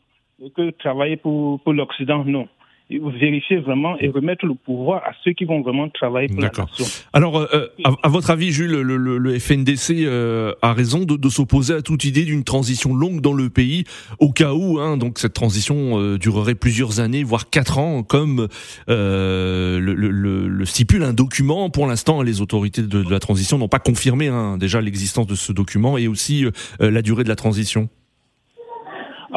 et 0.42 0.50
que 0.50 0.70
travailler 0.70 1.16
pour, 1.16 1.60
pour 1.60 1.72
l'Occident, 1.72 2.24
non. 2.24 2.46
Vérifier 2.88 3.56
vraiment 3.58 3.98
et 3.98 4.08
remettre 4.08 4.46
le 4.46 4.54
pouvoir 4.54 5.02
à 5.04 5.10
ceux 5.24 5.32
qui 5.32 5.44
vont 5.44 5.60
vraiment 5.60 5.88
travailler 5.88 6.28
pour 6.28 6.40
la 6.40 6.50
nation. 6.66 6.84
Alors, 7.12 7.36
euh, 7.38 7.46
euh, 7.52 7.68
à, 7.84 7.94
à 8.04 8.08
votre 8.08 8.30
avis, 8.30 8.52
Jules, 8.52 8.70
le, 8.70 8.96
le- 8.96 9.18
le 9.18 9.38
FNDC 9.40 10.04
euh, 10.04 10.52
a 10.62 10.72
raison 10.72 11.00
de, 11.04 11.16
de 11.16 11.28
s'opposer 11.28 11.74
à 11.74 11.82
toute 11.82 12.04
idée 12.04 12.22
d'une 12.24 12.44
transition 12.44 12.94
longue 12.94 13.20
dans 13.20 13.32
le 13.32 13.50
pays, 13.50 13.82
au 14.20 14.30
cas 14.30 14.52
où, 14.52 14.78
hein, 14.78 14.96
donc 14.98 15.18
cette 15.18 15.32
transition 15.32 15.98
euh, 16.00 16.16
durerait 16.16 16.54
plusieurs 16.54 17.00
années, 17.00 17.24
voire 17.24 17.50
quatre 17.50 17.78
ans, 17.78 18.04
comme 18.04 18.46
euh, 18.88 19.80
le, 19.80 19.94
le- 19.94 20.10
le- 20.10 20.46
le 20.48 20.64
stipule 20.64 21.02
un 21.02 21.12
document. 21.12 21.70
Pour 21.70 21.86
l'instant, 21.88 22.22
les 22.22 22.40
autorités 22.40 22.82
de, 22.82 23.02
de 23.02 23.10
la 23.10 23.18
transition 23.18 23.58
n'ont 23.58 23.66
pas 23.68 23.80
confirmé 23.80 24.28
hein, 24.28 24.58
déjà 24.58 24.80
l'existence 24.80 25.26
de 25.26 25.34
ce 25.34 25.52
document 25.52 25.98
et 25.98 26.06
aussi 26.06 26.44
euh, 26.44 26.50
la 26.90 27.02
durée 27.02 27.24
de 27.24 27.28
la 27.28 27.36
transition. 27.36 27.88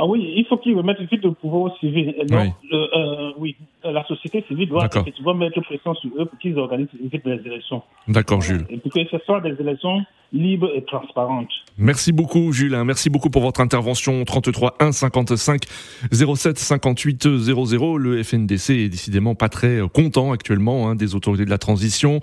Ah 0.01 0.05
oui, 0.05 0.33
il 0.37 0.45
faut 0.45 0.55
qu'ils 0.55 0.77
remettent 0.77 1.01
le 1.01 1.07
pouvoir 1.33 1.63
aux 1.63 1.77
civils. 1.77 2.15
Et 2.17 2.23
donc, 2.23 2.39
Oui. 2.39 2.53
euh, 2.71 2.87
euh, 2.95 3.33
oui, 3.37 3.57
la 3.83 4.05
société 4.05 4.43
civile 4.47 4.69
doit 4.69 4.83
D'accord. 4.83 5.01
effectivement 5.03 5.33
mettre 5.33 5.61
pression 5.61 5.93
sur 5.95 6.09
eux 6.19 6.25
pour 6.25 6.37
qu'ils 6.39 6.57
organisent 6.57 6.87
vite 7.11 7.21
les 7.25 7.39
élections. 7.45 7.81
D'accord, 8.07 8.41
Jules. 8.41 8.65
Et 8.69 8.77
pour 8.77 8.91
que 8.91 8.99
ce 9.09 9.17
soit 9.25 9.41
des 9.41 9.55
élections 9.59 10.03
libres 10.31 10.69
et 10.75 10.83
transparentes. 10.85 11.49
Merci 11.77 12.11
beaucoup, 12.11 12.51
Jules. 12.51 12.75
hein. 12.75 12.83
Merci 12.83 13.09
beaucoup 13.09 13.29
pour 13.29 13.41
votre 13.41 13.61
intervention. 13.61 14.23
33 14.25 14.75
1 14.79 14.91
55 14.91 15.63
07 16.11 16.59
58 16.59 17.37
00. 17.37 17.97
Le 17.97 18.21
FNDC 18.21 18.69
est 18.71 18.89
décidément 18.89 19.33
pas 19.33 19.49
très 19.49 19.79
euh, 19.81 19.87
content 19.87 20.31
actuellement 20.31 20.89
hein, 20.89 20.95
des 20.95 21.15
autorités 21.15 21.45
de 21.45 21.49
la 21.49 21.57
transition. 21.57 22.19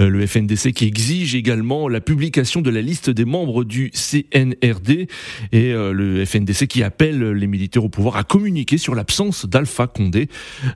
Euh, 0.00 0.08
le 0.08 0.26
FNDC 0.26 0.72
qui 0.72 0.86
exige 0.86 1.34
également 1.34 1.88
la 1.88 2.00
publication 2.00 2.62
de 2.62 2.70
la 2.70 2.80
liste 2.80 3.10
des 3.10 3.24
membres 3.26 3.64
du 3.64 3.90
CNRD 3.92 5.08
et 5.52 5.72
euh, 5.72 5.92
le 5.92 6.24
FNDC 6.24 6.66
qui 6.68 6.82
appelle 6.82 7.32
les 7.32 7.46
militaires 7.46 7.84
au 7.84 7.88
pouvoir 7.90 8.16
à 8.16 8.24
communiquer 8.24 8.78
sur 8.78 8.94
l'absence 8.94 9.46
d'Alpha 9.46 9.88
Condé. 9.88 10.28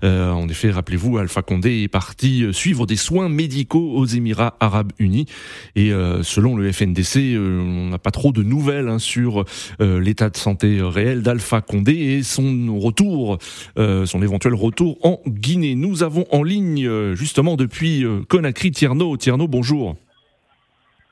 Euh, 0.04 0.15
en 0.16 0.48
effet, 0.48 0.70
rappelez-vous, 0.70 1.18
Alpha 1.18 1.42
Condé 1.42 1.82
est 1.82 1.88
parti 1.88 2.42
euh, 2.42 2.52
suivre 2.52 2.86
des 2.86 2.96
soins 2.96 3.28
médicaux 3.28 3.92
aux 3.94 4.06
Émirats 4.06 4.56
Arabes 4.60 4.92
Unis 4.98 5.26
et 5.74 5.92
euh, 5.92 6.22
selon 6.22 6.56
le 6.56 6.70
FNDC, 6.70 7.16
euh, 7.16 7.60
on 7.60 7.88
n'a 7.90 7.98
pas 7.98 8.10
trop 8.10 8.32
de 8.32 8.42
nouvelles 8.42 8.88
hein, 8.88 8.98
sur 8.98 9.44
euh, 9.80 10.00
l'état 10.00 10.30
de 10.30 10.36
santé 10.36 10.78
euh, 10.78 10.88
réel 10.88 11.22
d'Alpha 11.22 11.60
Condé 11.60 11.92
et 11.92 12.22
son 12.22 12.78
retour, 12.78 13.38
euh, 13.78 14.06
son 14.06 14.22
éventuel 14.22 14.54
retour 14.54 14.98
en 15.02 15.20
Guinée. 15.26 15.74
Nous 15.74 16.02
avons 16.02 16.26
en 16.30 16.42
ligne 16.42 16.86
euh, 16.86 17.14
justement 17.14 17.56
depuis 17.56 18.04
euh, 18.04 18.20
Conakry 18.28 18.70
Tierno. 18.70 19.16
Tierno, 19.16 19.48
bonjour. 19.48 19.96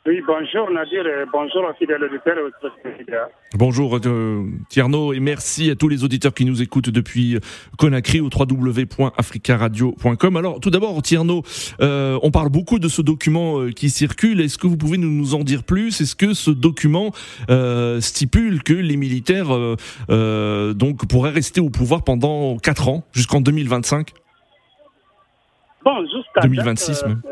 Oui, 0.06 0.20
bonjour 0.26 0.70
Nadir, 0.70 1.06
et 1.06 1.24
bonjour 1.32 1.64
aux 1.64 1.72
fidèles 1.78 2.04
auditeurs 2.04 2.36
et 2.36 2.42
aux. 2.42 2.50
Bonjour 3.56 3.96
euh, 3.96 4.44
Tierno 4.68 5.14
et 5.14 5.20
merci 5.20 5.70
à 5.70 5.76
tous 5.76 5.88
les 5.88 6.04
auditeurs 6.04 6.34
qui 6.34 6.44
nous 6.44 6.60
écoutent 6.60 6.90
depuis 6.90 7.38
Conakry 7.78 8.20
au 8.20 8.28
www.africaradio.com. 8.28 10.36
Alors 10.36 10.60
tout 10.60 10.68
d'abord 10.68 11.00
Tierno, 11.00 11.42
euh, 11.80 12.18
on 12.22 12.30
parle 12.30 12.50
beaucoup 12.50 12.78
de 12.78 12.88
ce 12.88 13.00
document 13.00 13.60
euh, 13.60 13.70
qui 13.70 13.88
circule. 13.88 14.42
Est-ce 14.42 14.58
que 14.58 14.66
vous 14.66 14.76
pouvez 14.76 14.98
nous, 14.98 15.08
nous 15.08 15.34
en 15.34 15.42
dire 15.42 15.62
plus? 15.62 16.02
Est-ce 16.02 16.16
que 16.16 16.34
ce 16.34 16.50
document 16.50 17.12
euh, 17.48 17.98
stipule 18.02 18.62
que 18.62 18.74
les 18.74 18.98
militaires 18.98 19.54
euh, 19.54 19.76
euh, 20.10 20.74
donc 20.74 21.08
pourraient 21.08 21.30
rester 21.30 21.62
au 21.62 21.70
pouvoir 21.70 22.04
pendant 22.04 22.58
4 22.58 22.88
ans 22.88 23.04
jusqu'en 23.12 23.40
2025 23.40 24.10
Bon, 25.82 26.02
jusqu'à 26.02 26.42
2026 26.42 27.00
date, 27.00 27.08
même. 27.08 27.22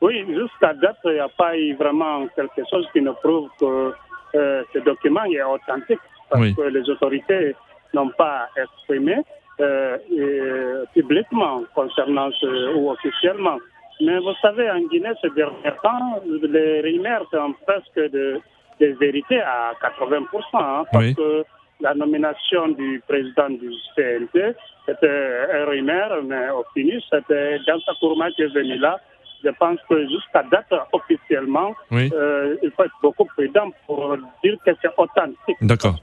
Oui, 0.00 0.24
jusqu'à 0.28 0.74
date, 0.74 0.98
il 1.04 1.12
n'y 1.12 1.18
a 1.18 1.28
pas 1.28 1.56
eu 1.56 1.74
vraiment 1.74 2.26
quelque 2.36 2.62
chose 2.70 2.86
qui 2.92 3.00
nous 3.00 3.14
prouve 3.14 3.48
que 3.60 3.92
euh, 4.34 4.62
ce 4.72 4.78
document 4.80 5.24
est 5.24 5.42
authentique, 5.42 5.98
parce 6.30 6.42
Oui. 6.42 6.54
que 6.54 6.62
les 6.62 6.88
autorités 6.88 7.56
n'ont 7.94 8.10
pas 8.10 8.48
exprimé 8.56 9.16
euh, 9.60 9.96
et, 10.12 11.00
publiquement 11.00 11.62
concernant 11.74 12.30
ce, 12.32 12.74
ou 12.76 12.90
officiellement. 12.90 13.58
Mais 14.00 14.18
vous 14.18 14.34
savez, 14.40 14.70
en 14.70 14.80
Guinée, 14.82 15.10
ces 15.20 15.30
derniers 15.30 15.76
temps, 15.82 16.20
les 16.42 16.80
rumeurs 16.82 17.26
sont 17.32 17.54
presque 17.66 18.12
de, 18.12 18.40
des 18.78 18.92
vérités 18.92 19.40
à 19.40 19.72
80%, 19.82 20.22
hein, 20.54 20.84
parce 20.92 21.04
Oui. 21.04 21.14
que 21.14 21.44
la 21.80 21.94
nomination 21.94 22.68
du 22.68 23.02
président 23.08 23.50
du 23.50 23.70
CNT, 23.96 24.54
c'était 24.86 25.46
un 25.52 25.64
rumeur, 25.64 26.22
mais 26.24 26.50
au 26.50 26.64
finish, 26.74 27.02
c'était 27.10 27.58
dans 27.66 27.80
sa 27.80 27.92
Kourma 28.00 28.30
qui 28.32 28.42
est 28.42 28.54
venu 28.54 28.76
là. 28.78 29.00
Je 29.44 29.50
pense 29.50 29.78
que 29.88 30.02
jusqu'à 30.08 30.42
date, 30.50 30.72
officiellement, 30.92 31.74
Oui. 31.90 32.10
euh, 32.12 32.56
il 32.62 32.70
faut 32.72 32.82
être 32.84 32.94
beaucoup 33.02 33.24
prudent 33.24 33.70
pour 33.86 34.16
dire 34.42 34.56
que 34.66 34.72
c'est 34.82 34.90
authentique. 34.96 35.56
D'accord. 35.60 35.94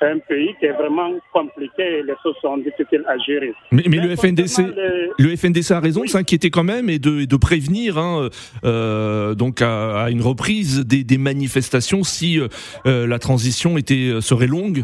C'est 0.00 0.10
un 0.10 0.18
pays 0.18 0.54
qui 0.58 0.66
est 0.66 0.72
vraiment 0.72 1.12
compliqué 1.32 1.82
et 1.98 2.02
les 2.02 2.14
choses 2.20 2.34
sont 2.42 2.56
difficiles 2.58 3.04
à 3.06 3.16
gérer. 3.18 3.54
Mais, 3.70 3.84
mais 3.88 3.98
le 3.98 4.16
FNDC, 4.16 4.58
les- 4.74 5.10
le 5.30 5.36
FNDC 5.36 5.70
a 5.70 5.78
raison 5.78 6.02
de 6.02 6.08
s'inquiéter 6.08 6.50
quand 6.50 6.64
même 6.64 6.90
et 6.90 6.98
de, 6.98 7.20
et 7.20 7.26
de 7.28 7.36
prévenir 7.36 7.96
hein, 7.96 8.28
euh, 8.64 9.34
donc 9.36 9.62
à, 9.62 10.02
à 10.02 10.10
une 10.10 10.20
reprise 10.20 10.84
des, 10.84 11.04
des 11.04 11.16
manifestations 11.16 12.02
si 12.02 12.40
euh, 12.40 13.06
la 13.06 13.20
transition 13.20 13.78
était 13.78 14.20
serait 14.20 14.48
longue. 14.48 14.82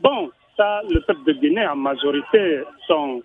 Bon, 0.00 0.30
ça, 0.56 0.80
le 0.90 1.00
peuple 1.06 1.24
de 1.26 1.32
Guinée, 1.34 1.66
en 1.66 1.76
majorité, 1.76 2.62
sont 2.86 3.22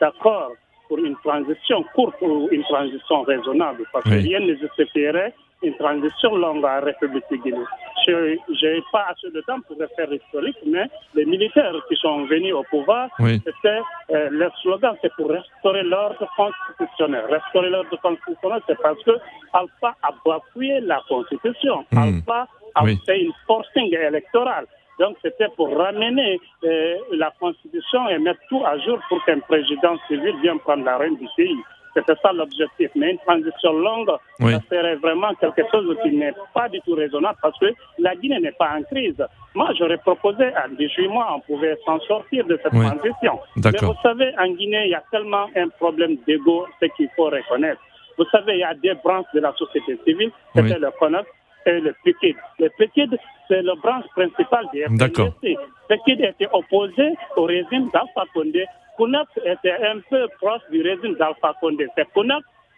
d'accord 0.00 0.50
pour 0.92 0.98
une 1.02 1.16
transition 1.24 1.82
courte 1.94 2.16
ou 2.20 2.48
une 2.50 2.62
transition 2.64 3.22
raisonnable, 3.22 3.84
parce 3.94 4.04
que 4.04 4.10
rien 4.10 4.40
ne 4.40 4.54
justifierait 4.56 5.32
une 5.62 5.74
transition 5.76 6.36
longue 6.36 6.62
à 6.66 6.80
la 6.80 6.86
République 6.88 7.24
de 7.30 7.36
Guinée. 7.36 7.64
Je 8.06 8.66
n'ai 8.66 8.82
pas 8.92 9.06
assez 9.10 9.30
de 9.30 9.40
temps 9.42 9.60
pour 9.66 9.78
faire 9.96 10.10
l'historique, 10.10 10.58
mais 10.66 10.84
les 11.14 11.24
militaires 11.24 11.72
qui 11.88 11.96
sont 11.96 12.24
venus 12.26 12.52
au 12.52 12.62
pouvoir, 12.64 13.08
Oui. 13.20 13.40
c'était 13.46 13.80
euh, 14.10 14.28
leur 14.32 14.54
slogan, 14.58 14.94
c'est 15.00 15.12
pour 15.14 15.30
restaurer 15.30 15.82
l'ordre 15.84 16.28
constitutionnel. 16.36 17.24
Restaurer 17.30 17.70
l'ordre 17.70 17.96
constitutionnel, 18.02 18.60
c'est 18.66 18.78
parce 18.82 19.02
que 19.02 19.12
Alpha 19.54 19.94
a 20.02 20.10
bafoué 20.26 20.80
la 20.80 21.00
Constitution. 21.08 21.86
Hmm. 21.92 21.98
Alpha 21.98 22.46
a 22.74 22.84
Oui. 22.84 22.98
fait 23.06 23.20
une 23.22 23.32
forcing 23.46 23.94
électorale. 23.96 24.66
Donc 24.98 25.16
c'était 25.22 25.48
pour 25.56 25.74
ramener 25.76 26.40
euh, 26.64 26.96
la 27.12 27.32
Constitution 27.40 28.08
et 28.08 28.18
mettre 28.18 28.40
tout 28.48 28.62
à 28.64 28.78
jour 28.78 28.98
pour 29.08 29.24
qu'un 29.24 29.40
président 29.40 29.96
civil 30.08 30.34
vienne 30.42 30.58
prendre 30.60 30.84
la 30.84 30.98
reine 30.98 31.16
du 31.16 31.26
pays. 31.36 31.56
C'était 31.94 32.14
ça 32.22 32.32
l'objectif. 32.32 32.90
Mais 32.94 33.10
une 33.12 33.18
transition 33.18 33.72
longue, 33.74 34.10
Oui. 34.40 34.52
ça 34.52 34.60
serait 34.70 34.94
vraiment 34.96 35.34
quelque 35.34 35.62
chose 35.70 35.94
qui 36.02 36.10
n'est 36.16 36.32
pas 36.54 36.68
du 36.70 36.80
tout 36.82 36.94
raisonnable 36.94 37.36
parce 37.42 37.58
que 37.58 37.66
la 37.98 38.14
Guinée 38.16 38.40
n'est 38.40 38.52
pas 38.52 38.70
en 38.78 38.82
crise. 38.84 39.22
Moi, 39.54 39.68
j'aurais 39.78 39.98
proposé 39.98 40.44
à 40.54 40.68
18 40.68 41.08
mois, 41.08 41.34
on 41.36 41.40
pouvait 41.40 41.76
s'en 41.84 42.00
sortir 42.00 42.46
de 42.46 42.58
cette 42.62 42.72
Oui. 42.72 42.86
transition. 42.86 43.38
Mais 43.56 43.70
vous 43.82 43.94
savez, 44.02 44.32
en 44.38 44.48
Guinée, 44.52 44.84
il 44.86 44.90
y 44.90 44.94
a 44.94 45.02
tellement 45.10 45.46
un 45.54 45.68
problème 45.68 46.16
d'ego, 46.26 46.66
ce 46.80 46.86
qu'il 46.96 47.10
faut 47.14 47.24
reconnaître. 47.26 47.80
Vous 48.16 48.24
savez, 48.30 48.54
il 48.54 48.60
y 48.60 48.64
a 48.64 48.72
des 48.74 48.94
branches 48.94 49.26
de 49.34 49.40
la 49.40 49.52
société 49.54 49.98
civile, 50.06 50.30
c'était 50.54 50.74
Oui. 50.74 50.80
le 50.80 50.90
CONAC 50.98 51.26
et 51.66 51.80
le 51.80 51.94
PICID. 52.04 52.36
Le 52.58 52.68
PICID, 52.78 53.18
c'est 53.48 53.62
la 53.62 53.74
branche 53.76 54.04
principale 54.14 54.66
du 54.72 54.84
D'accord. 54.96 55.32
FNDC. 55.42 55.58
PICID 55.88 56.20
était 56.24 56.48
opposé 56.52 57.14
au 57.36 57.44
régime 57.44 57.90
d'Alpha 57.92 58.24
Condé. 58.34 58.64
CONAC 58.96 59.28
était 59.44 59.72
un 59.72 60.00
peu 60.10 60.26
proche 60.40 60.62
du 60.70 60.82
régime 60.82 61.14
d'Alpha 61.14 61.54
Condé. 61.60 61.86
C'est 61.96 62.08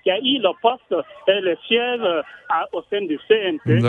qui 0.05 0.11
a 0.11 0.19
eu 0.19 0.39
le 0.39 0.51
poste 0.61 0.95
et 1.27 1.41
le 1.41 1.57
siège 1.67 2.01
au 2.73 2.83
sein 2.91 3.01
du 3.07 3.19
CNP 3.27 3.81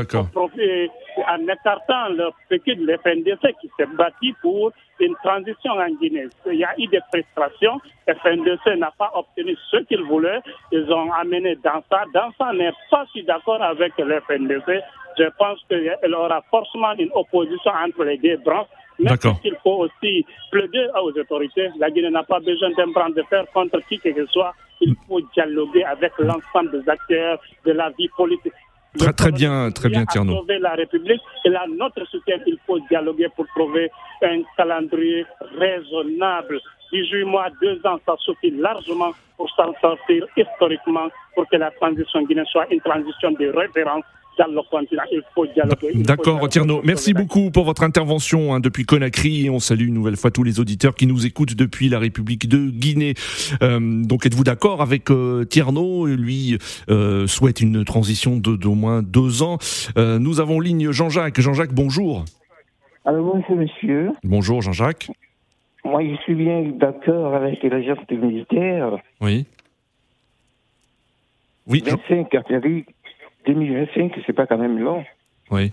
en 1.28 1.40
écartant 1.48 2.10
le 2.10 2.30
petit 2.50 2.76
de 2.76 2.86
l'FNDC 2.86 3.54
qui 3.62 3.70
s'est 3.78 3.86
bâti 3.86 4.34
pour 4.42 4.72
une 5.00 5.16
transition 5.24 5.74
en 5.74 5.90
Guinée. 6.00 6.28
Il 6.48 6.56
y 6.56 6.64
a 6.64 6.74
eu 6.80 6.88
des 6.88 7.02
frustrations. 7.12 7.80
FNDC 8.08 8.78
n'a 8.78 8.92
pas 8.98 9.12
obtenu 9.14 9.58
ce 9.70 9.78
qu'il 9.84 10.04
voulait. 10.04 10.40
Ils 10.72 10.92
ont 10.92 11.12
amené 11.12 11.56
dans 11.58 11.84
ça. 11.92 12.04
Dans 12.14 12.32
ça 12.38 12.54
n'est 12.54 12.72
pas 12.90 13.06
si 13.12 13.24
d'accord 13.24 13.62
avec 13.62 13.92
le 13.98 14.22
FNDC. 14.22 14.82
Je 15.18 15.30
pense 15.38 15.60
qu'il 15.68 15.84
y 15.84 16.14
aura 16.14 16.42
forcément 16.50 16.94
une 16.94 17.12
opposition 17.14 17.72
entre 17.72 18.04
les 18.06 18.18
deux 18.18 18.38
branches. 18.38 18.68
Mais 19.00 19.12
il 19.44 19.56
faut 19.64 19.86
aussi 19.86 20.26
plaider 20.52 20.88
aux 21.02 21.12
autorités. 21.12 21.70
La 21.80 21.90
Guinée 21.92 22.10
n'a 22.10 22.24
pas 22.24 22.40
besoin 22.40 22.72
d'un 22.72 22.88
bras 22.88 23.10
de 23.10 23.22
fer 23.30 23.46
contre 23.54 23.80
qui 23.90 24.00
que 24.00 24.14
ce 24.14 24.26
soit. 24.28 24.54
Il 24.82 24.96
faut 25.08 25.22
dialoguer 25.34 25.84
avec 25.84 26.14
l'ensemble 26.20 26.72
des 26.72 26.90
acteurs 26.90 27.40
de 27.66 27.72
la 27.72 27.90
vie 27.98 28.10
politique. 28.16 28.54
Très, 28.98 29.14
très 29.14 29.32
bien, 29.32 29.72
très 29.72 29.90
bien, 29.90 30.06
Tierno. 30.06 30.34
sauver 30.34 30.60
la 30.60 30.74
République 30.74 31.22
et 31.44 31.50
là, 31.50 31.66
notre 31.68 32.06
soutien, 32.08 32.38
il 32.48 32.58
faut 32.66 32.80
dialoguer 32.90 33.28
pour 33.36 33.46
trouver 33.48 33.92
un 34.22 34.42
calendrier 34.56 35.26
raisonnable. 35.60 36.62
18 36.94 37.26
mois, 37.26 37.48
2 37.62 37.82
ans, 37.86 38.00
ça 38.06 38.16
suffit 38.20 38.52
largement 38.52 39.12
pour 39.36 39.50
s'en 39.50 39.74
sortir 39.82 40.26
historiquement, 40.38 41.08
pour 41.34 41.48
que 41.50 41.58
la 41.58 41.72
transition 41.72 42.22
guinéenne 42.24 42.46
soit 42.46 42.68
une 42.72 42.80
transition 42.80 43.32
de 43.32 43.48
référence 43.48 44.06
D'accord, 45.96 46.48
Tierno. 46.50 46.82
Merci 46.84 47.14
beaucoup 47.14 47.52
pour 47.52 47.66
votre 47.66 47.84
intervention 47.84 48.54
hein, 48.54 48.60
depuis 48.60 48.86
Conakry. 48.86 49.50
On 49.50 49.60
salue 49.60 49.88
une 49.88 49.94
nouvelle 49.94 50.18
fois 50.18 50.32
tous 50.32 50.44
les 50.44 50.60
auditeurs 50.60 50.96
qui 50.96 51.08
nous 51.08 51.26
écoutent 51.26 51.56
depuis 51.56 51.90
la 51.90 52.00
République 52.00 52.48
de 52.50 52.70
Guinée. 52.70 53.14
Euh, 53.62 53.80
donc, 53.80 54.26
êtes-vous 54.26 54.44
d'accord 54.44 54.82
avec 54.82 55.12
euh, 55.12 55.46
Tierno 55.46 56.06
Lui 56.08 56.58
euh, 56.90 57.28
souhaite 57.28 57.62
une 57.62 57.86
transition 57.86 58.38
de 58.38 58.56
d'au 58.56 58.76
moins 58.76 59.02
deux 59.04 59.44
ans. 59.44 59.58
Euh, 59.98 60.20
nous 60.20 60.40
avons 60.40 60.60
ligne 60.60 60.92
Jean-Jacques. 60.92 61.40
Jean-Jacques, 61.40 61.74
bonjour. 61.74 62.26
Alors, 63.06 63.24
bonjour, 63.24 63.56
monsieur. 63.56 64.12
Bonjour, 64.24 64.62
Jean-Jacques. 64.62 65.10
Moi, 65.84 66.02
je 66.04 66.16
suis 66.24 66.34
bien 66.34 66.64
d'accord 66.64 67.36
avec 67.36 67.62
les 67.62 67.86
gens 67.86 67.96
militaires. 68.10 68.98
Oui. 69.22 69.46
Oui. 71.68 71.84
25 71.86 72.34
artilleries 72.34 72.86
2025, 73.46 74.20
c'est 74.26 74.34
pas 74.34 74.48
quand 74.48 74.58
même 74.58 74.80
long. 74.80 75.04
Oui. 75.52 75.72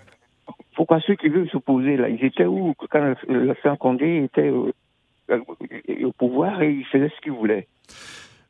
Pourquoi 0.74 1.00
ceux 1.00 1.14
qui 1.14 1.28
veulent 1.28 1.48
s'opposer, 1.48 1.96
là, 1.96 2.08
ils 2.08 2.24
étaient 2.24 2.46
où? 2.46 2.74
Quand 2.90 3.14
le 3.28 3.56
saint 3.62 3.76
Condé 3.76 4.24
était 4.24 4.50
au, 4.50 4.72
au 5.30 6.12
pouvoir 6.12 6.62
et 6.62 6.72
ils 6.72 6.86
faisaient 6.86 7.10
ce 7.14 7.20
qu'ils 7.20 7.32
voulaient 7.32 7.66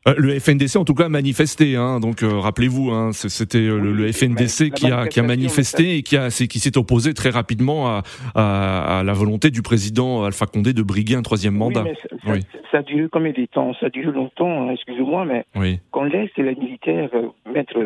euh, 0.07 0.13
le 0.17 0.37
FNDC 0.37 0.75
en 0.75 0.83
tout 0.83 0.95
cas 0.95 1.05
a 1.05 1.09
manifesté, 1.09 1.77
hein, 1.77 2.01
donc 2.01 2.23
euh, 2.23 2.37
rappelez-vous, 2.37 2.91
hein, 2.91 3.11
c'était 3.13 3.59
euh, 3.59 3.79
le, 3.79 4.11
FNDC 4.11 4.71
qui 4.71 4.91
a, 4.91 5.07
qui 5.07 5.21
a 5.21 5.23
manifesté 5.23 5.95
et 5.95 6.03
qui, 6.03 6.17
a, 6.17 6.27
qui 6.29 6.59
s'est 6.59 6.77
opposé 6.77 7.13
très 7.13 7.29
rapidement 7.29 7.87
à, 7.87 8.03
à, 8.35 8.99
à, 8.99 9.03
la 9.03 9.13
volonté 9.13 9.49
du 9.49 9.61
président 9.61 10.25
Alpha 10.25 10.45
Condé 10.45 10.73
de 10.73 10.83
briguer 10.83 11.15
un 11.15 11.21
troisième 11.21 11.55
mandat. 11.55 11.83
Oui, 11.83 11.91
mais 12.25 12.41
ça, 12.41 12.57
ça, 12.71 12.77
a 12.79 12.81
duré 12.81 13.07
combien 13.09 13.31
de 13.31 13.45
temps? 13.45 13.73
Ça 13.75 13.85
a 13.85 13.89
duré 13.89 14.11
longtemps, 14.11 14.67
hein, 14.67 14.73
excusez-moi, 14.73 15.23
mais 15.23 15.45
oui. 15.55 15.79
qu'on 15.91 16.03
laisse 16.03 16.31
les 16.35 16.55
militaires 16.55 17.09
mettre, 17.53 17.79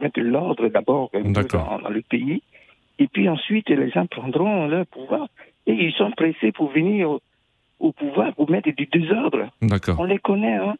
mettre 0.00 0.20
l'ordre 0.20 0.68
d'abord 0.68 1.10
dans, 1.12 1.78
dans, 1.82 1.90
le 1.90 2.00
pays, 2.00 2.42
et 2.98 3.08
puis 3.08 3.28
ensuite 3.28 3.68
les 3.68 3.90
gens 3.90 4.06
prendront 4.06 4.68
leur 4.68 4.86
pouvoir, 4.86 5.28
et 5.66 5.72
ils 5.74 5.92
sont 5.92 6.12
pressés 6.12 6.52
pour 6.52 6.70
venir 6.72 7.10
au, 7.10 7.20
au 7.78 7.92
pouvoir 7.92 8.32
pour 8.36 8.50
mettre 8.50 8.70
du 8.70 8.86
désordre. 8.86 9.50
On 9.98 10.04
les 10.04 10.18
connaît, 10.18 10.56
hein 10.56 10.76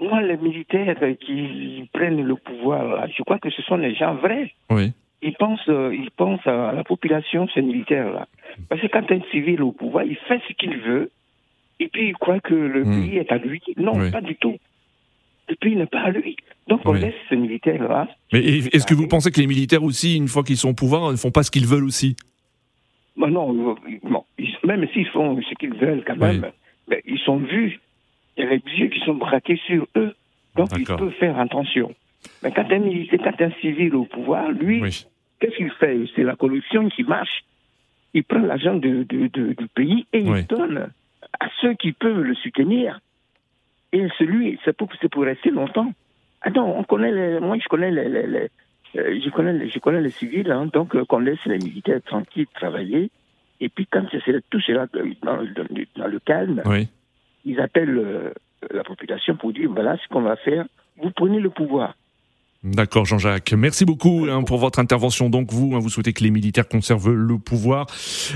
moi, 0.00 0.22
les 0.22 0.36
militaires 0.36 0.96
qui 1.20 1.88
prennent 1.92 2.22
le 2.22 2.36
pouvoir, 2.36 3.06
je 3.16 3.22
crois 3.22 3.38
que 3.38 3.50
ce 3.50 3.62
sont 3.62 3.76
les 3.76 3.94
gens 3.94 4.14
vrais. 4.14 4.52
Oui. 4.70 4.92
Ils 5.22 5.34
pensent, 5.34 5.68
euh, 5.68 5.92
ils 5.92 6.12
pensent 6.12 6.46
à 6.46 6.72
la 6.72 6.84
population, 6.84 7.48
ces 7.52 7.62
militaires-là. 7.62 8.28
Parce 8.68 8.80
que 8.80 8.86
quand 8.86 9.10
un 9.10 9.20
civil 9.32 9.62
au 9.62 9.72
pouvoir, 9.72 10.04
il 10.04 10.16
fait 10.28 10.40
ce 10.46 10.52
qu'il 10.52 10.76
veut, 10.78 11.10
et 11.80 11.88
puis 11.88 12.08
il 12.08 12.14
croit 12.14 12.38
que 12.40 12.54
le 12.54 12.84
hmm. 12.84 13.02
pays 13.02 13.16
est 13.16 13.32
à 13.32 13.38
lui. 13.38 13.60
Non, 13.76 14.10
pas 14.10 14.20
du 14.20 14.36
tout. 14.36 14.56
Le 15.48 15.56
pays 15.56 15.74
n'est 15.74 15.86
pas 15.86 16.02
à 16.02 16.10
lui. 16.10 16.36
Donc 16.68 16.82
on 16.84 16.92
laisse 16.92 17.14
ces 17.28 17.36
militaires-là. 17.36 18.08
Mais 18.32 18.40
est-ce 18.40 18.86
que 18.86 18.94
vous 18.94 19.08
pensez 19.08 19.30
que 19.32 19.40
les 19.40 19.46
militaires 19.46 19.82
aussi, 19.82 20.16
une 20.16 20.28
fois 20.28 20.44
qu'ils 20.44 20.56
sont 20.56 20.70
au 20.70 20.74
pouvoir, 20.74 21.10
ne 21.10 21.16
font 21.16 21.30
pas 21.30 21.42
ce 21.42 21.50
qu'ils 21.50 21.66
veulent 21.66 21.84
aussi? 21.84 22.14
Ben 23.16 23.28
Non, 23.28 23.76
même 24.64 24.86
s'ils 24.92 25.08
font 25.08 25.40
ce 25.40 25.54
qu'ils 25.54 25.74
veulent 25.74 26.04
quand 26.06 26.16
même, 26.16 26.50
ben, 26.86 27.00
ils 27.06 27.18
sont 27.18 27.38
vus 27.38 27.80
il 28.38 28.44
y 28.44 28.46
a 28.46 28.50
les 28.50 28.62
yeux 28.78 28.88
qui 28.88 29.00
sont 29.00 29.14
braqués 29.14 29.60
sur 29.66 29.86
eux. 29.96 30.14
Donc, 30.56 30.70
il 30.78 30.84
peut 30.84 31.10
faire 31.10 31.38
attention. 31.38 31.94
Mais 32.42 32.52
quand 32.52 32.70
un 32.70 32.78
militaire, 32.78 33.20
quand 33.22 33.44
un 33.44 33.50
civil 33.60 33.94
au 33.94 34.04
pouvoir, 34.04 34.50
lui, 34.50 34.80
qu'est-ce 35.40 35.56
qu'il 35.56 35.70
fait? 35.72 35.98
C'est 36.14 36.22
la 36.22 36.36
corruption 36.36 36.88
qui 36.88 37.04
marche. 37.04 37.44
Il 38.14 38.24
prend 38.24 38.38
l'argent 38.38 38.74
de, 38.74 39.02
du 39.02 39.68
pays 39.74 40.06
et 40.12 40.20
il 40.20 40.46
donne 40.46 40.88
à 41.38 41.46
ceux 41.60 41.74
qui 41.74 41.92
peuvent 41.92 42.22
le 42.22 42.34
soutenir. 42.34 43.00
Et 43.92 44.06
celui, 44.18 44.58
c'est 44.64 44.76
pour, 44.76 44.88
pour 45.10 45.22
rester 45.24 45.50
longtemps. 45.50 45.92
Ah 46.42 46.50
non, 46.50 46.78
on 46.78 46.84
connaît 46.84 47.10
les, 47.10 47.40
moi 47.40 47.56
je 47.60 47.68
connais 47.68 47.90
les, 47.90 48.08
les, 48.08 48.48
euh, 48.96 49.20
je 49.24 49.30
connais 49.30 49.52
les, 49.52 49.68
je 49.70 49.78
connais 49.80 50.00
les 50.00 50.10
civils, 50.10 50.50
hein, 50.52 50.66
donc 50.72 50.94
euh, 50.94 51.04
qu'on 51.04 51.18
laisse 51.18 51.44
les 51.46 51.58
militaires 51.58 52.00
tranquilles 52.04 52.46
travailler. 52.54 53.10
Et 53.60 53.68
puis 53.68 53.86
quand 53.90 54.04
c'est 54.12 54.48
tout 54.50 54.60
cela 54.60 54.86
dans, 55.22 55.42
dans, 55.96 56.06
le 56.06 56.18
calme, 56.20 56.62
oui 56.66 56.88
ils 57.48 57.60
appellent 57.60 57.98
euh, 57.98 58.32
la 58.70 58.84
population 58.84 59.36
pour 59.36 59.52
dire 59.52 59.70
voilà 59.72 59.96
ce 59.96 60.08
qu'on 60.08 60.22
va 60.22 60.36
faire, 60.36 60.66
vous 61.02 61.10
prenez 61.10 61.40
le 61.40 61.50
pouvoir. 61.50 61.94
D'accord, 62.64 63.04
Jean-Jacques. 63.04 63.52
Merci 63.52 63.84
beaucoup 63.84 64.26
hein, 64.28 64.42
pour 64.42 64.58
votre 64.58 64.80
intervention. 64.80 65.30
Donc, 65.30 65.52
vous, 65.52 65.76
hein, 65.76 65.78
vous 65.78 65.88
souhaitez 65.88 66.12
que 66.12 66.24
les 66.24 66.32
militaires 66.32 66.66
conservent 66.66 67.12
le 67.12 67.38
pouvoir 67.38 67.86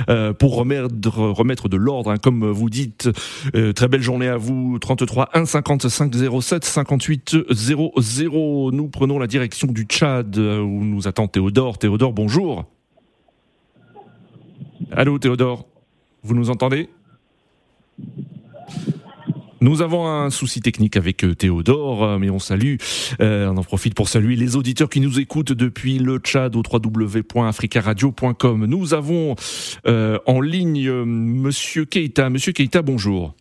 euh, 0.08 0.32
pour 0.32 0.54
remettre, 0.54 1.10
remettre 1.10 1.68
de 1.68 1.76
l'ordre, 1.76 2.12
hein, 2.12 2.18
comme 2.18 2.48
vous 2.48 2.70
dites. 2.70 3.10
Euh, 3.56 3.72
très 3.72 3.88
belle 3.88 4.00
journée 4.00 4.28
à 4.28 4.36
vous. 4.36 4.78
33 4.78 5.30
1 5.34 5.44
55 5.44 6.14
07 6.40 6.64
58 6.64 7.36
00. 7.50 8.70
Nous 8.72 8.88
prenons 8.88 9.18
la 9.18 9.26
direction 9.26 9.66
du 9.66 9.82
Tchad 9.82 10.38
où 10.38 10.84
nous 10.84 11.08
attend 11.08 11.26
Théodore. 11.26 11.78
Théodore, 11.78 12.12
bonjour. 12.12 12.64
Allô, 14.92 15.18
Théodore. 15.18 15.66
Vous 16.22 16.36
nous 16.36 16.48
entendez? 16.48 16.88
Nous 19.62 19.80
avons 19.80 20.06
un 20.06 20.28
souci 20.30 20.60
technique 20.60 20.96
avec 20.96 21.24
euh, 21.24 21.34
Théodore, 21.34 22.02
euh, 22.02 22.18
mais 22.18 22.30
on 22.30 22.40
salue, 22.40 22.76
euh, 23.20 23.46
on 23.46 23.56
en 23.56 23.62
profite 23.62 23.94
pour 23.94 24.08
saluer 24.08 24.34
les 24.34 24.56
auditeurs 24.56 24.88
qui 24.90 25.00
nous 25.00 25.20
écoutent 25.20 25.52
depuis 25.52 25.98
le 25.98 26.18
Tchad 26.18 26.56
au 26.56 26.62
www.africaradio.com. 26.68 28.66
Nous 28.66 28.92
avons 28.92 29.36
en 29.86 30.40
ligne 30.40 30.90
Monsieur 31.04 31.84
Keita. 31.84 32.28
Monsieur 32.28 32.52
Keita, 32.52 32.82
bonjour. 32.82 33.34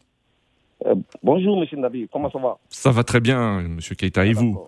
bonjour 1.24 1.60
Monsieur 1.60 1.78
Nabi, 1.78 2.08
comment 2.12 2.30
ça 2.32 2.38
va? 2.40 2.60
Ça 2.70 2.92
va 2.92 3.04
très 3.04 3.20
bien, 3.20 3.62
Monsieur 3.64 3.96
Keita, 3.96 4.26
et 4.26 4.34
vous? 4.34 4.60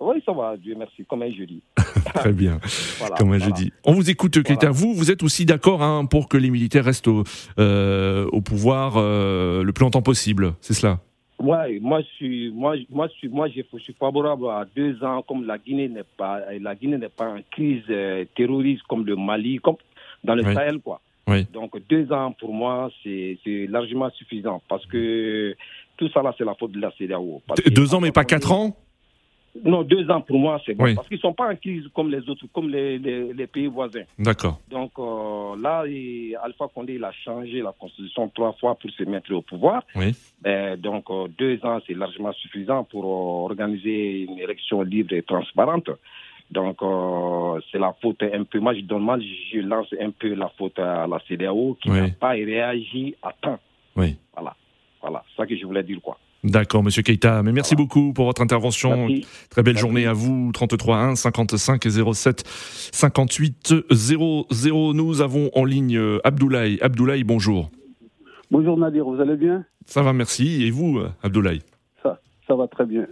oui, 0.00 0.20
ça 0.26 0.32
va, 0.32 0.56
Dieu 0.56 0.74
merci, 0.76 1.04
comme 1.04 1.22
un 1.22 1.30
jeudi. 1.30 1.62
Très 2.14 2.32
bien, 2.32 2.60
comme 3.16 3.32
un 3.32 3.38
jeudi. 3.38 3.72
On 3.84 3.92
vous 3.92 4.10
écoute, 4.10 4.42
Keita. 4.42 4.70
Vous, 4.70 4.94
vous 4.94 5.10
êtes 5.10 5.22
aussi 5.22 5.44
d'accord 5.44 5.82
hein, 5.82 6.06
pour 6.06 6.28
que 6.28 6.36
les 6.36 6.50
militaires 6.50 6.84
restent 6.84 7.08
au, 7.08 7.24
euh, 7.58 8.26
au 8.32 8.40
pouvoir 8.40 8.94
euh, 8.96 9.62
le 9.62 9.72
plus 9.72 9.84
longtemps 9.84 10.02
possible, 10.02 10.54
c'est 10.60 10.74
cela? 10.74 11.00
Ouais, 11.38 11.78
moi 11.80 12.02
je 12.02 12.06
suis, 12.16 12.52
moi, 12.52 12.74
moi 12.90 13.08
je 13.08 13.12
suis, 13.14 13.28
moi 13.28 13.48
je 13.48 13.62
suis 13.78 13.94
favorable 13.98 14.46
à 14.48 14.66
deux 14.76 15.02
ans, 15.02 15.22
comme 15.26 15.46
la 15.46 15.56
Guinée 15.56 15.88
n'est 15.88 16.04
pas, 16.16 16.40
la 16.60 16.74
Guinée 16.74 16.98
n'est 16.98 17.08
pas 17.08 17.28
en 17.28 17.40
crise 17.50 17.82
euh, 17.88 18.26
terroriste 18.36 18.82
comme 18.88 19.06
le 19.06 19.16
Mali, 19.16 19.58
comme 19.58 19.76
dans 20.22 20.34
le 20.34 20.42
Sahel, 20.42 20.80
quoi. 20.80 21.00
Oui. 21.26 21.46
Donc 21.52 21.72
deux 21.88 22.12
ans 22.12 22.32
pour 22.38 22.52
moi 22.52 22.90
c'est 23.04 23.38
largement 23.68 24.10
suffisant 24.10 24.60
parce 24.68 24.84
que 24.86 25.54
tout 25.96 26.08
ça 26.12 26.22
là 26.22 26.34
c'est 26.36 26.44
la 26.44 26.54
faute 26.54 26.72
de 26.72 26.80
la 26.80 26.90
CEDEAO. 26.98 27.40
Deux 27.68 27.94
ans 27.94 28.00
mais 28.00 28.10
pas 28.10 28.24
quatre 28.24 28.52
ans? 28.52 28.76
Non, 29.64 29.82
deux 29.82 30.08
ans 30.10 30.20
pour 30.20 30.38
moi, 30.38 30.60
c'est 30.64 30.74
bon. 30.74 30.94
Parce 30.94 31.08
qu'ils 31.08 31.16
ne 31.16 31.22
sont 31.22 31.32
pas 31.32 31.50
en 31.50 31.56
crise 31.56 31.84
comme 31.94 32.10
les 32.10 32.28
autres, 32.28 32.46
comme 32.52 32.70
les, 32.70 32.98
les, 32.98 33.46
pays 33.46 33.66
voisins. 33.66 34.04
D'accord. 34.18 34.60
Donc 34.70 34.92
euh, 34.98 35.56
là, 35.60 35.84
Alpha 36.42 36.68
Condé, 36.72 36.94
il 36.94 37.04
a 37.04 37.10
changé 37.12 37.60
la 37.60 37.72
constitution 37.72 38.30
trois 38.32 38.52
fois 38.54 38.76
pour 38.76 38.90
se 38.90 39.02
mettre 39.04 39.32
au 39.34 39.42
pouvoir. 39.42 39.82
Oui. 39.96 40.14
Euh, 40.46 40.76
donc 40.76 41.10
euh, 41.10 41.26
deux 41.36 41.58
ans, 41.64 41.80
c'est 41.86 41.94
largement 41.94 42.32
suffisant 42.34 42.84
pour 42.84 43.04
organiser 43.04 44.22
une 44.22 44.38
élection 44.38 44.82
libre 44.82 45.14
et 45.14 45.22
transparente. 45.22 45.90
Donc 46.50 46.78
c'est 47.70 47.78
la 47.78 47.94
faute 48.00 48.22
un 48.22 48.44
peu. 48.44 48.58
Moi, 48.60 48.74
je, 48.74 48.80
donne, 48.80 49.04
mal, 49.04 49.22
je 49.52 49.58
lance 49.60 49.92
un 50.00 50.10
peu 50.10 50.34
la 50.34 50.48
faute 50.58 50.78
à 50.78 51.06
la 51.06 51.18
CDAO 51.28 51.76
qui 51.80 51.90
n'a 51.90 52.08
pas 52.08 52.30
réagi 52.30 53.14
à 53.22 53.32
temps. 53.32 53.58
Oui. 53.96 54.16
Voilà. 54.34 54.54
Voilà, 55.00 55.24
c'est 55.30 55.42
ça 55.42 55.46
que 55.46 55.56
je 55.56 55.64
voulais 55.64 55.82
dire, 55.82 56.00
quoi. 56.02 56.18
D'accord, 56.42 56.82
Monsieur 56.82 57.02
Keita. 57.02 57.42
Mais 57.42 57.52
merci 57.52 57.76
beaucoup 57.76 58.12
pour 58.12 58.24
votre 58.26 58.40
intervention. 58.40 59.08
Très 59.50 59.62
belle 59.62 59.76
journée 59.76 60.06
à 60.06 60.12
vous. 60.12 60.50
33 60.52 60.96
1 60.96 61.14
55 61.16 61.86
07 62.14 62.44
58 62.92 63.74
00. 63.90 64.92
Nous 64.94 65.20
avons 65.20 65.50
en 65.54 65.64
ligne 65.64 65.96
euh, 65.98 66.18
Abdoulaye. 66.24 66.78
Abdoulaye, 66.80 67.24
bonjour. 67.24 67.70
Bonjour 68.50 68.76
Nadir, 68.78 69.04
vous 69.04 69.20
allez 69.20 69.36
bien? 69.36 69.64
Ça 69.86 70.02
va, 70.02 70.12
merci. 70.12 70.64
Et 70.64 70.70
vous, 70.70 71.00
Abdoulaye? 71.22 71.60
Ça, 72.02 72.20
ça 72.48 72.54
va 72.54 72.66
très 72.66 72.86
bien. 72.86 73.06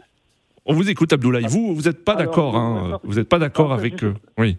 On 0.64 0.74
vous 0.74 0.88
écoute, 0.90 1.12
Abdoulaye. 1.12 1.46
Vous, 1.48 1.74
vous 1.74 1.82
n'êtes 1.82 2.04
pas 2.04 2.14
d'accord. 2.14 2.56
Hein, 2.56 2.98
vous 3.04 3.14
n'êtes 3.14 3.28
pas 3.28 3.38
d'accord 3.38 3.72
avec. 3.72 4.04
oui. 4.38 4.56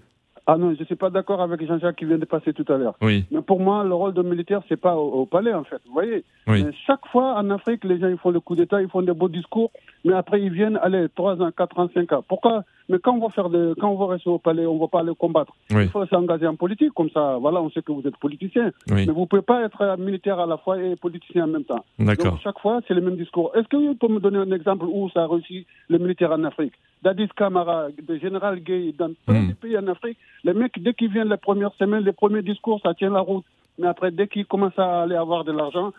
Ah 0.51 0.57
non, 0.57 0.73
je 0.73 0.79
ne 0.79 0.85
suis 0.85 0.95
pas 0.95 1.11
d'accord 1.11 1.43
avec 1.43 1.63
Jean-Jacques 1.63 1.97
qui 1.97 2.05
vient 2.05 2.17
de 2.17 2.25
passer 2.25 2.53
tout 2.53 2.65
à 2.73 2.77
l'heure. 2.77 2.95
Oui. 3.03 3.23
Mais 3.29 3.41
pour 3.41 3.59
moi, 3.59 3.83
le 3.83 3.93
rôle 3.93 4.15
de 4.15 4.23
militaire, 4.23 4.63
c'est 4.67 4.81
pas 4.81 4.95
au, 4.95 5.27
palais, 5.27 5.53
en 5.53 5.63
fait. 5.63 5.79
Vous 5.85 5.93
voyez 5.93 6.23
oui. 6.47 6.65
Chaque 6.87 7.05
fois, 7.11 7.35
en 7.35 7.51
Afrique, 7.51 7.83
les 7.83 7.99
gens 7.99 8.07
ils 8.07 8.17
font 8.17 8.31
le 8.31 8.39
coup 8.39 8.55
d'État, 8.55 8.81
ils 8.81 8.89
font 8.89 9.03
des 9.03 9.13
beaux 9.13 9.29
discours, 9.29 9.69
mais 10.05 10.13
après, 10.13 10.41
ils 10.41 10.51
viennent, 10.51 10.79
allez, 10.81 11.07
3 11.15 11.41
ans, 11.41 11.51
4 11.55 11.79
ans, 11.79 11.89
5 11.93 12.11
ans. 12.13 12.23
Pourquoi? 12.27 12.63
Mais 12.87 12.97
quand 12.99 13.13
on 13.15 13.19
va 13.19 13.29
faire 13.29 13.49
de, 13.49 13.75
quand 13.79 13.89
on 13.89 13.95
va 13.97 14.07
rester 14.13 14.29
au 14.29 14.39
palais, 14.39 14.65
on 14.65 14.75
ne 14.75 14.79
va 14.79 14.87
pas 14.87 15.01
aller 15.01 15.11
combattre. 15.17 15.53
Oui. 15.71 15.83
Il 15.83 15.89
faut 15.89 16.05
s'engager 16.07 16.47
en 16.47 16.55
politique, 16.55 16.93
comme 16.95 17.09
ça, 17.11 17.37
voilà, 17.39 17.61
on 17.61 17.69
sait 17.69 17.81
que 17.81 17.91
vous 17.91 18.05
êtes 18.07 18.17
politicien. 18.17 18.71
Oui. 18.89 19.05
Mais 19.05 19.13
vous 19.13 19.21
ne 19.21 19.25
pouvez 19.25 19.41
pas 19.43 19.63
être 19.63 19.97
militaire 19.99 20.39
à 20.39 20.45
la 20.45 20.57
fois 20.57 20.81
et 20.81 20.95
politicien 20.95 21.43
en 21.43 21.47
même 21.47 21.63
temps. 21.65 21.83
D'accord. 21.99 22.31
Donc, 22.31 22.41
chaque 22.41 22.59
fois, 22.59 22.79
c'est 22.87 22.93
le 22.95 23.01
même 23.01 23.17
discours. 23.17 23.51
Est-ce 23.55 23.67
que 23.67 23.77
vous 23.77 23.93
pouvez 23.95 24.13
me 24.13 24.19
donner 24.19 24.37
un 24.39 24.51
exemple 24.51 24.85
où 24.85 25.09
ça 25.11 25.23
a 25.23 25.27
réussi 25.27 25.65
le 25.89 25.97
militaire 25.99 26.31
en 26.31 26.43
Afrique? 26.45 26.73
Dadis 27.03 27.29
Camara, 27.35 27.87
le 28.07 28.17
général 28.17 28.59
Gay, 28.61 28.93
dans 28.97 29.09
tous 29.25 29.33
Hmm. 29.33 29.47
les 29.49 29.53
pays 29.53 29.77
en 29.77 29.87
Afrique, 29.87 30.17
les 30.43 30.53
mecs, 30.53 30.81
dès 30.81 30.93
qu'ils 30.93 31.11
viennent 31.11 31.29
les 31.29 31.37
premières 31.37 31.73
semaines, 31.75 32.03
les 32.03 32.11
premiers 32.13 32.41
discours, 32.41 32.79
ça 32.83 32.93
tient 32.93 33.09
la 33.11 33.21
route. 33.21 33.45
Mais 33.79 33.87
après, 33.87 34.11
dès 34.11 34.27
qu'ils 34.27 34.45
commencent 34.45 34.77
à 34.77 35.03
aller 35.03 35.15
avoir 35.15 35.43
de 35.45 35.51
l'argent, 35.53 35.93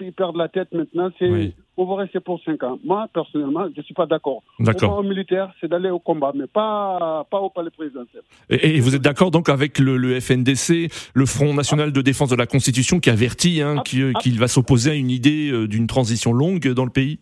ils 0.00 0.12
perdent 0.12 0.36
la 0.36 0.48
tête 0.48 0.68
maintenant. 0.72 1.10
C'est, 1.18 1.30
Oui. 1.30 1.54
on 1.76 1.84
va 1.84 1.94
rester 2.02 2.18
pour 2.18 2.40
5 2.42 2.60
ans. 2.64 2.78
Moi, 2.84 3.06
personnellement, 3.14 3.66
je 3.72 3.78
ne 3.78 3.84
suis 3.84 3.94
pas 3.94 4.06
d'accord. 4.06 4.42
D'accord. 4.58 4.98
Au 4.98 5.02
militaire, 5.04 5.52
c'est 5.60 5.68
d'aller 5.68 5.90
au 5.90 6.00
combat, 6.00 6.32
mais 6.34 6.48
pas, 6.48 7.24
pas 7.30 7.38
au 7.38 7.48
palais 7.50 7.70
présidentiel. 7.70 8.22
Et, 8.50 8.76
et 8.76 8.80
vous 8.80 8.96
êtes 8.96 9.02
d'accord 9.02 9.30
donc 9.30 9.48
avec 9.48 9.78
le, 9.78 9.96
le 9.96 10.18
FNDC, 10.18 10.90
le 11.14 11.24
Front 11.26 11.54
National 11.54 11.92
de 11.92 12.02
Défense 12.02 12.30
de 12.30 12.36
la 12.36 12.46
Constitution, 12.46 12.98
qui 12.98 13.10
avertit 13.10 13.62
hein, 13.62 13.76
qui- 13.84 14.12
qu'il 14.20 14.38
va 14.40 14.48
s'opposer 14.48 14.90
à 14.90 14.94
une 14.94 15.10
idée 15.10 15.50
euh, 15.52 15.68
d'une 15.68 15.86
transition 15.86 16.32
longue 16.32 16.66
dans 16.74 16.84
le 16.84 16.90
pays? 16.90 17.20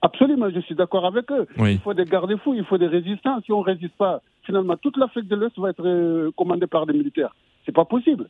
Absolument, 0.00 0.48
je 0.54 0.60
suis 0.60 0.76
d'accord 0.76 1.04
avec 1.06 1.30
eux. 1.32 1.46
Oui. 1.58 1.72
Il 1.72 1.78
faut 1.80 1.92
des 1.92 2.04
garde-fous, 2.04 2.54
il 2.54 2.64
faut 2.64 2.78
des 2.78 2.86
résistants. 2.86 3.40
Si 3.44 3.50
on 3.50 3.60
ne 3.60 3.64
résiste 3.64 3.96
pas, 3.98 4.22
finalement, 4.44 4.76
toute 4.76 4.96
l'Afrique 4.96 5.26
de 5.26 5.34
l'Ouest 5.34 5.58
va 5.58 5.70
être 5.70 5.84
euh, 5.84 6.30
commandée 6.36 6.68
par 6.68 6.86
des 6.86 6.92
militaires. 6.92 7.34
C'est 7.66 7.72
pas 7.74 7.84
possible. 7.84 8.28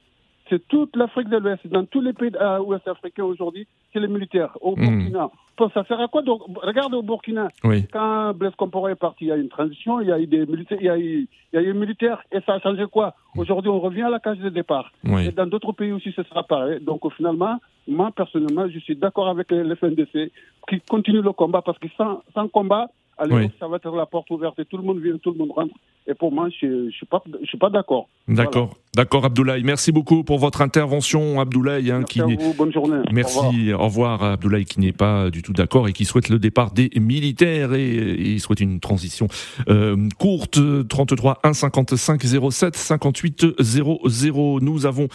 C'est 0.49 0.67
toute 0.69 0.97
l'Afrique 0.97 1.29
de 1.29 1.37
l'Ouest. 1.37 1.67
Dans 1.67 1.85
tous 1.85 2.01
les 2.01 2.13
pays 2.13 2.31
euh, 2.41 2.59
ouest 2.61 2.87
africains 2.89 3.25
aujourd'hui, 3.25 3.67
c'est 3.93 4.01
les 4.01 4.09
militaires. 4.09 4.57
Au 4.61 4.77
Mhm. 4.77 4.99
Burkina. 4.99 5.31
Bon, 5.59 5.69
Ça 5.75 5.85
sert 5.85 6.01
à 6.01 6.07
quoi 6.09 6.23
donc 6.23 6.41
Regarde 6.63 6.95
au 6.95 7.03
Burkina. 7.03 7.49
Oui. 7.65 7.85
Quand 7.93 8.33
Blaise 8.35 8.55
Compaoré 8.57 8.93
est 8.93 8.97
parti, 8.97 9.25
il 9.25 9.29
y 9.29 9.33
a 9.33 9.37
eu 9.37 9.43
une 9.43 9.49
transition, 9.49 10.01
il 10.01 10.09
y 10.09 10.13
a 10.13 10.19
eu 10.21 10.27
des 10.27 10.47
militaires, 10.47 10.79
il 10.81 10.87
y 10.87 10.89
a 10.89 10.99
eu, 10.99 11.27
il 11.53 11.57
y 11.57 11.59
a 11.59 11.63
eu 11.63 11.71
un 11.71 11.75
militaire, 11.75 12.23
et 12.33 12.39
ça 12.47 12.55
a 12.55 12.61
changé 12.61 12.85
quoi? 12.91 13.15
Aujourd'hui, 13.37 13.71
on 13.71 13.81
revient 13.81 14.03
à 14.03 14.11
la 14.11 14.21
case 14.21 14.39
de 14.39 14.49
départ. 14.51 14.93
Oui. 15.05 15.27
Et 15.27 15.33
dans 15.33 15.47
d'autres 15.47 15.73
pays 15.73 15.93
aussi, 15.93 16.13
ce 16.13 16.23
sera 16.23 16.45
pareil. 16.45 16.81
Donc, 16.81 17.01
finalement, 17.15 17.59
moi, 17.89 18.11
personnellement, 18.15 18.69
je 18.69 18.79
suis 18.79 18.95
d'accord 18.97 19.29
avec 19.29 19.51
le 19.51 19.75
FNDC 19.75 20.31
qui 20.69 20.81
continue 20.89 21.23
le 21.23 21.33
combat 21.33 21.63
parce 21.63 21.79
que 21.79 21.89
sans, 21.97 22.23
sans 22.35 22.47
combat, 22.49 22.89
allez, 23.19 23.35
Oui. 23.35 23.51
ça 23.59 23.69
va 23.69 23.77
être 23.77 23.95
la 23.95 24.07
porte 24.07 24.31
ouverte 24.31 24.59
et 24.59 24.65
tout 24.65 24.77
le 24.77 24.83
monde 24.83 25.01
vient, 25.01 25.17
tout 25.19 25.33
le 25.33 25.39
monde 25.39 25.51
rentre. 25.55 25.75
Et 26.07 26.15
pour 26.15 26.33
moi, 26.33 26.49
je 26.61 26.67
ne 26.67 26.91
suis 26.91 27.05
pas, 27.05 27.23
je 27.43 27.47
suis 27.47 27.59
pas 27.59 27.69
d'accord. 27.69 28.09
D'accord, 28.29 28.75
d'accord, 28.95 29.27
Abdoulaye. 29.27 29.63
Merci 29.63 29.93
beaucoup 29.93 30.25
pour 30.25 30.39
votre 30.39 30.63
intervention, 30.63 31.39
Abdoulaye. 31.39 31.91
hein, 31.91 31.99
Merci 31.99 32.21
à 32.23 32.25
vous, 32.25 32.55
bonne 32.55 32.73
journée. 32.73 32.97
Au 32.97 33.03
revoir. 33.03 33.13
Merci, 33.13 33.73
au 33.75 33.79
revoir. 33.79 34.23
Abdoulaye 34.23 34.65
qui 34.65 34.81
n'est 34.81 34.93
pas 34.93 35.29
du 35.31 35.43
tout 35.43 35.53
d'accord 35.53 35.87
et 35.87 35.93
qui 35.93 36.07
souhaite 36.07 36.31
le 36.31 36.39
départ 36.39 36.71
des 36.73 36.89
militaires 36.99 37.75
et, 37.75 38.39
souhaite 38.39 38.61
une 38.61 38.81
transition 38.81 39.29
euh, 39.69 39.97
courte. 40.19 40.59
33 40.89 41.41
1 41.43 41.53
55 41.53 42.23
07 42.51 42.75
58 42.77 43.47
00. 43.61 44.61
Nous 44.63 44.87
avons 44.87 45.09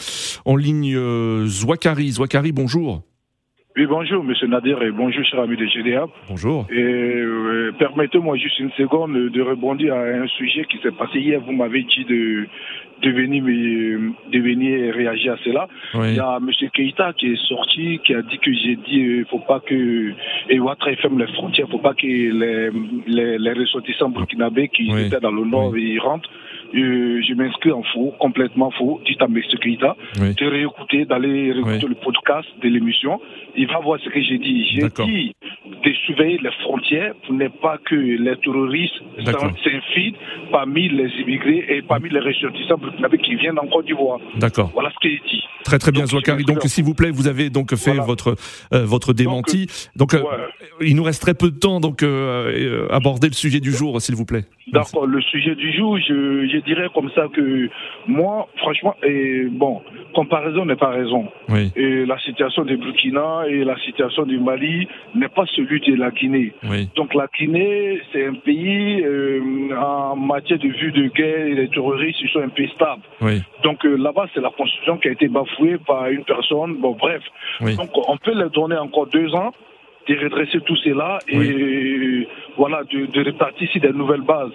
en 0.46 0.56
ligne 0.56 0.96
euh, 0.96 1.48
Zouakari. 1.48 2.12
Zouakari, 2.12 2.52
bonjour. 2.52 3.02
Oui, 3.76 3.88
bonjour, 3.88 4.24
monsieur 4.24 4.46
Nadir, 4.46 4.84
et 4.84 4.92
bonjour, 4.92 5.26
cher 5.26 5.40
ami 5.40 5.58
de 5.58 5.66
GDA. 5.66 6.06
Bonjour. 6.30 6.68
Et 6.70 6.80
euh, 6.80 7.72
permettez-moi 7.80 8.38
juste 8.38 8.60
une 8.60 8.70
seconde 8.74 9.14
de 9.32 9.42
rebondir 9.42 9.96
à 9.96 10.02
un 10.04 10.28
sujet 10.28 10.64
qui 10.70 10.78
s'est 10.84 10.92
passé 10.92 11.18
hier. 11.20 11.42
Vous 11.42 11.54
m'avez 11.54 11.82
dit 11.82 12.06
de, 12.06 12.46
de, 13.02 13.10
venir, 13.10 13.44
de 14.32 14.40
venir 14.40 14.94
réagir 14.94 15.34
à 15.34 15.38
cela. 15.44 15.68
Oui. 15.96 16.10
Il 16.10 16.16
y 16.18 16.20
a 16.20 16.40
monsieur 16.40 16.68
Keïta 16.70 17.14
qui 17.14 17.32
est 17.34 17.48
sorti, 17.48 18.00
qui 18.06 18.14
a 18.14 18.22
dit 18.22 18.38
que 18.38 18.54
j'ai 18.54 18.76
dit 18.76 19.00
il 19.22 19.26
faut 19.26 19.40
pas 19.40 19.60
que 19.60 20.14
et 20.50 20.60
Ouattara 20.60 20.96
ferme 20.98 21.18
les 21.18 21.34
frontières, 21.34 21.68
faut 21.68 21.80
pas 21.80 21.96
que 21.96 22.06
les, 22.06 22.70
les, 23.08 23.40
les 23.40 23.54
ressortissants 23.54 24.10
burkinabés 24.10 24.68
qui 24.68 24.94
Oui. 24.94 25.08
étaient 25.08 25.20
dans 25.20 25.32
le 25.32 25.46
nord 25.46 25.76
ils 25.76 25.98
rentrent. 26.00 26.30
Euh, 26.76 27.22
je 27.28 27.34
m'inscris 27.36 27.72
en 27.72 27.84
faux, 27.94 28.14
complètement 28.20 28.72
faux, 28.72 29.00
dites 29.06 29.22
à 29.22 29.28
monsieur 29.28 29.58
Keïta 29.60 29.96
Oui. 30.20 30.34
de 30.34 30.46
réécouter, 30.48 31.06
d'aller 31.06 31.52
réécouter 31.52 31.86
Oui. 31.86 31.90
le 31.90 31.96
podcast 31.96 32.48
de 32.64 32.68
l'émission. 32.70 33.20
Il 33.56 33.68
va 33.68 33.80
voir 33.80 34.00
ce 34.04 34.10
que 34.10 34.20
j'ai 34.22 34.40
dit. 34.40 34.66
J'ai 34.74 34.90
dit 35.06 35.36
de 35.86 35.94
surveiller 36.06 36.40
les 36.42 36.52
frontières 36.64 37.14
pour 37.26 37.36
ne 37.36 37.48
pas 37.48 37.78
que 37.86 37.96
les 37.96 38.36
terroristes 38.38 38.96
s'infiltrent 39.64 40.20
parmi 40.52 40.90
les 40.90 41.10
immigrés 41.22 41.66
et 41.70 41.82
parmi 41.82 42.10
les 42.10 42.20
ressortissants 42.20 42.78
burkinabés 42.78 43.18
qui 43.20 43.36
viennent 43.36 43.60
en 43.60 43.68
Côte 43.68 43.86
d'Ivoire. 43.86 44.20
D'accord. 44.38 44.72
Voilà 44.74 44.90
ce 44.92 44.96
que 45.00 45.10
j'ai 45.14 45.22
dit. 45.30 45.44
Très 45.64 45.78
très 45.80 45.92
bien, 45.92 46.06
Zouakari. 46.06 46.44
Donc, 46.44 46.62
s'il 46.64 46.84
vous 46.84 46.94
plaît, 46.94 47.12
vous 47.12 47.28
avez 47.28 47.50
donc 47.50 47.74
fait 47.76 47.94
votre 47.98 48.36
euh, 48.74 48.84
votre 48.86 49.14
démenti. 49.14 49.68
Donc, 49.96 50.14
euh, 50.14 50.22
il 50.82 50.96
nous 50.96 51.04
reste 51.04 51.22
très 51.22 51.34
peu 51.34 51.52
de 51.52 51.58
temps, 51.58 51.80
donc 51.80 52.04
aborder 52.90 53.28
le 53.28 53.34
sujet 53.34 53.60
du 53.60 53.72
jour, 53.72 54.02
s'il 54.02 54.16
vous 54.16 54.26
plaît. 54.26 54.46
D'accord, 54.72 55.06
le 55.06 55.22
sujet 55.22 55.56
du 55.56 55.72
jour, 55.74 55.98
je 56.00 56.46
dirais 56.63 56.88
comme 56.93 57.10
ça 57.12 57.28
que 57.34 57.69
moi, 58.08 58.47
franchement, 58.58 58.95
et 59.04 59.45
bon, 59.49 59.82
comparaison 60.13 60.65
n'est 60.65 60.76
pas 60.76 60.89
raison. 60.89 61.28
Oui. 61.49 61.71
Et 61.76 62.06
la 62.06 62.17
situation 62.19 62.63
du 62.63 62.78
Burkina 62.78 63.43
et 63.47 63.63
la 63.63 63.78
situation 63.80 64.23
du 64.23 64.39
Mali 64.39 64.88
n'est 65.15 65.30
pas 65.30 65.45
celui 65.56 65.80
de 65.82 65.95
la 65.95 66.12
Guinée. 66.12 66.54
Oui. 66.63 66.89
Donc 66.95 67.13
la 67.13 67.28
Guinée, 67.38 68.02
c'est 68.12 68.26
un 68.26 68.36
pays 68.36 69.02
euh, 69.04 69.41
en 69.78 70.15
matière 70.15 70.60
de 70.60 70.67
vue 70.67 70.91
de 70.91 71.08
guerre 71.10 71.47
et 71.47 71.56
les 71.56 71.69
terroristes, 71.69 72.19
ils 72.21 72.30
sont 72.30 72.41
un 72.41 72.49
pays 72.49 72.69
stable. 72.76 73.02
Oui. 73.21 73.41
Donc 73.63 73.86
euh, 73.86 73.95
là-bas, 73.95 74.28
c'est 74.34 74.41
la 74.41 74.52
constitution 74.52 74.97
qui 74.97 75.10
a 75.10 75.12
été 75.12 75.28
bafouée 75.28 75.78
par 75.86 76.08
une 76.08 76.23
personne. 76.23 76.76
Bon, 76.78 76.91
bref. 76.91 77.23
Oui. 77.62 77.76
Donc 77.76 77.89
on 78.08 78.17
peut 78.17 78.34
leur 78.34 78.49
donner 78.52 78.78
encore 78.78 79.08
deux 79.08 79.34
ans 79.36 79.52
de 80.08 80.16
redresser 80.24 80.60
tout 80.62 80.76
cela 80.78 81.20
et 81.28 82.28
voilà 82.58 82.84
de, 82.92 83.06
de 83.06 83.22
répartir 83.24 83.68
ici 83.70 83.80
des 83.80 83.92
nouvelles 83.94 84.22
bases. 84.22 84.52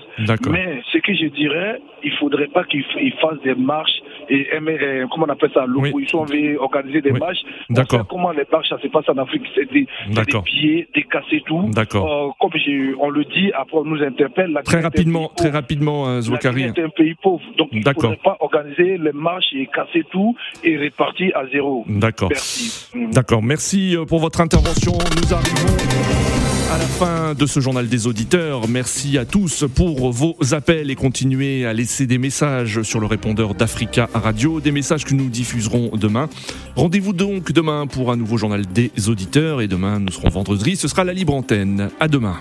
Mais 0.50 0.82
ce 0.92 0.98
que 0.98 1.14
je 1.14 1.26
dirais, 1.26 1.80
il 2.04 2.12
faudrait 2.12 2.48
pas 2.48 2.64
qu'ils 2.64 2.82
f- 2.82 2.98
ils 3.00 3.14
fassent 3.14 3.40
des 3.42 3.54
marches 3.54 4.00
et, 4.28 4.40
et- 4.40 5.04
comment 5.10 5.26
on 5.26 5.32
appelle 5.32 5.50
ça, 5.54 5.64
l'opposition 5.66 6.24
veut 6.24 6.58
organiser 6.60 7.00
des 7.00 7.12
Oui. 7.12 7.20
D'accord. 7.70 8.06
comment 8.08 8.30
les 8.32 8.44
marches 8.50 8.68
ça 8.68 8.78
se 8.80 8.88
passe 8.88 9.08
en 9.08 9.18
Afrique, 9.18 9.42
c'est 9.54 9.70
des, 9.70 9.86
des 10.08 10.40
pieds, 10.44 10.88
des 10.94 11.02
casser 11.04 11.42
tout. 11.46 11.68
D'accord. 11.72 12.28
Euh, 12.28 12.30
comme 12.40 12.50
on 13.00 13.10
le 13.10 13.24
dit, 13.24 13.52
après 13.54 13.78
on 13.78 13.84
nous 13.84 14.02
interpelle. 14.02 14.52
La 14.52 14.62
Très 14.62 14.76
est 14.76 14.80
un 14.80 14.82
rapidement, 14.84 15.30
très 15.36 15.50
rapidement, 15.50 16.08
euh, 16.08 16.20
la 16.20 16.50
est 16.58 16.78
un 16.78 16.88
pays 16.88 17.14
pauvre, 17.22 17.42
donc 17.56 17.68
il 17.72 17.80
ne 17.80 17.92
faudrait 17.92 18.16
pas 18.22 18.36
organiser 18.40 18.98
les 18.98 19.12
marches 19.12 19.52
et 19.54 19.66
casser 19.66 20.04
tout 20.10 20.36
et 20.64 20.76
répartir 20.76 21.36
à 21.36 21.46
zéro. 21.48 21.84
D'accord. 21.88 22.28
Merci. 22.30 22.88
D'accord. 23.12 23.42
Merci 23.42 23.96
euh, 23.96 24.04
pour 24.04 24.20
votre 24.20 24.40
intervention. 24.40 24.92
Nous 24.92 25.34
arrivons 25.34 26.27
à 26.70 26.76
la 26.76 26.86
fin 26.86 27.34
de 27.34 27.46
ce 27.46 27.60
journal 27.60 27.88
des 27.88 28.06
auditeurs. 28.06 28.68
Merci 28.68 29.16
à 29.16 29.24
tous 29.24 29.64
pour 29.74 30.10
vos 30.12 30.36
appels 30.52 30.90
et 30.90 30.94
continuez 30.94 31.64
à 31.64 31.72
laisser 31.72 32.06
des 32.06 32.18
messages 32.18 32.82
sur 32.82 33.00
le 33.00 33.06
répondeur 33.06 33.54
d'Africa 33.54 34.08
Radio, 34.12 34.60
des 34.60 34.72
messages 34.72 35.04
que 35.04 35.14
nous 35.14 35.30
diffuserons 35.30 35.90
demain. 35.96 36.28
Rendez-vous 36.76 37.12
donc 37.12 37.52
demain 37.52 37.86
pour 37.86 38.12
un 38.12 38.16
nouveau 38.16 38.36
journal 38.36 38.66
des 38.66 38.90
auditeurs 39.08 39.62
et 39.62 39.68
demain 39.68 39.98
nous 39.98 40.12
serons 40.12 40.28
vendredi. 40.28 40.76
Ce 40.76 40.88
sera 40.88 41.04
la 41.04 41.12
libre 41.12 41.34
antenne. 41.34 41.90
À 42.00 42.08
demain. 42.08 42.36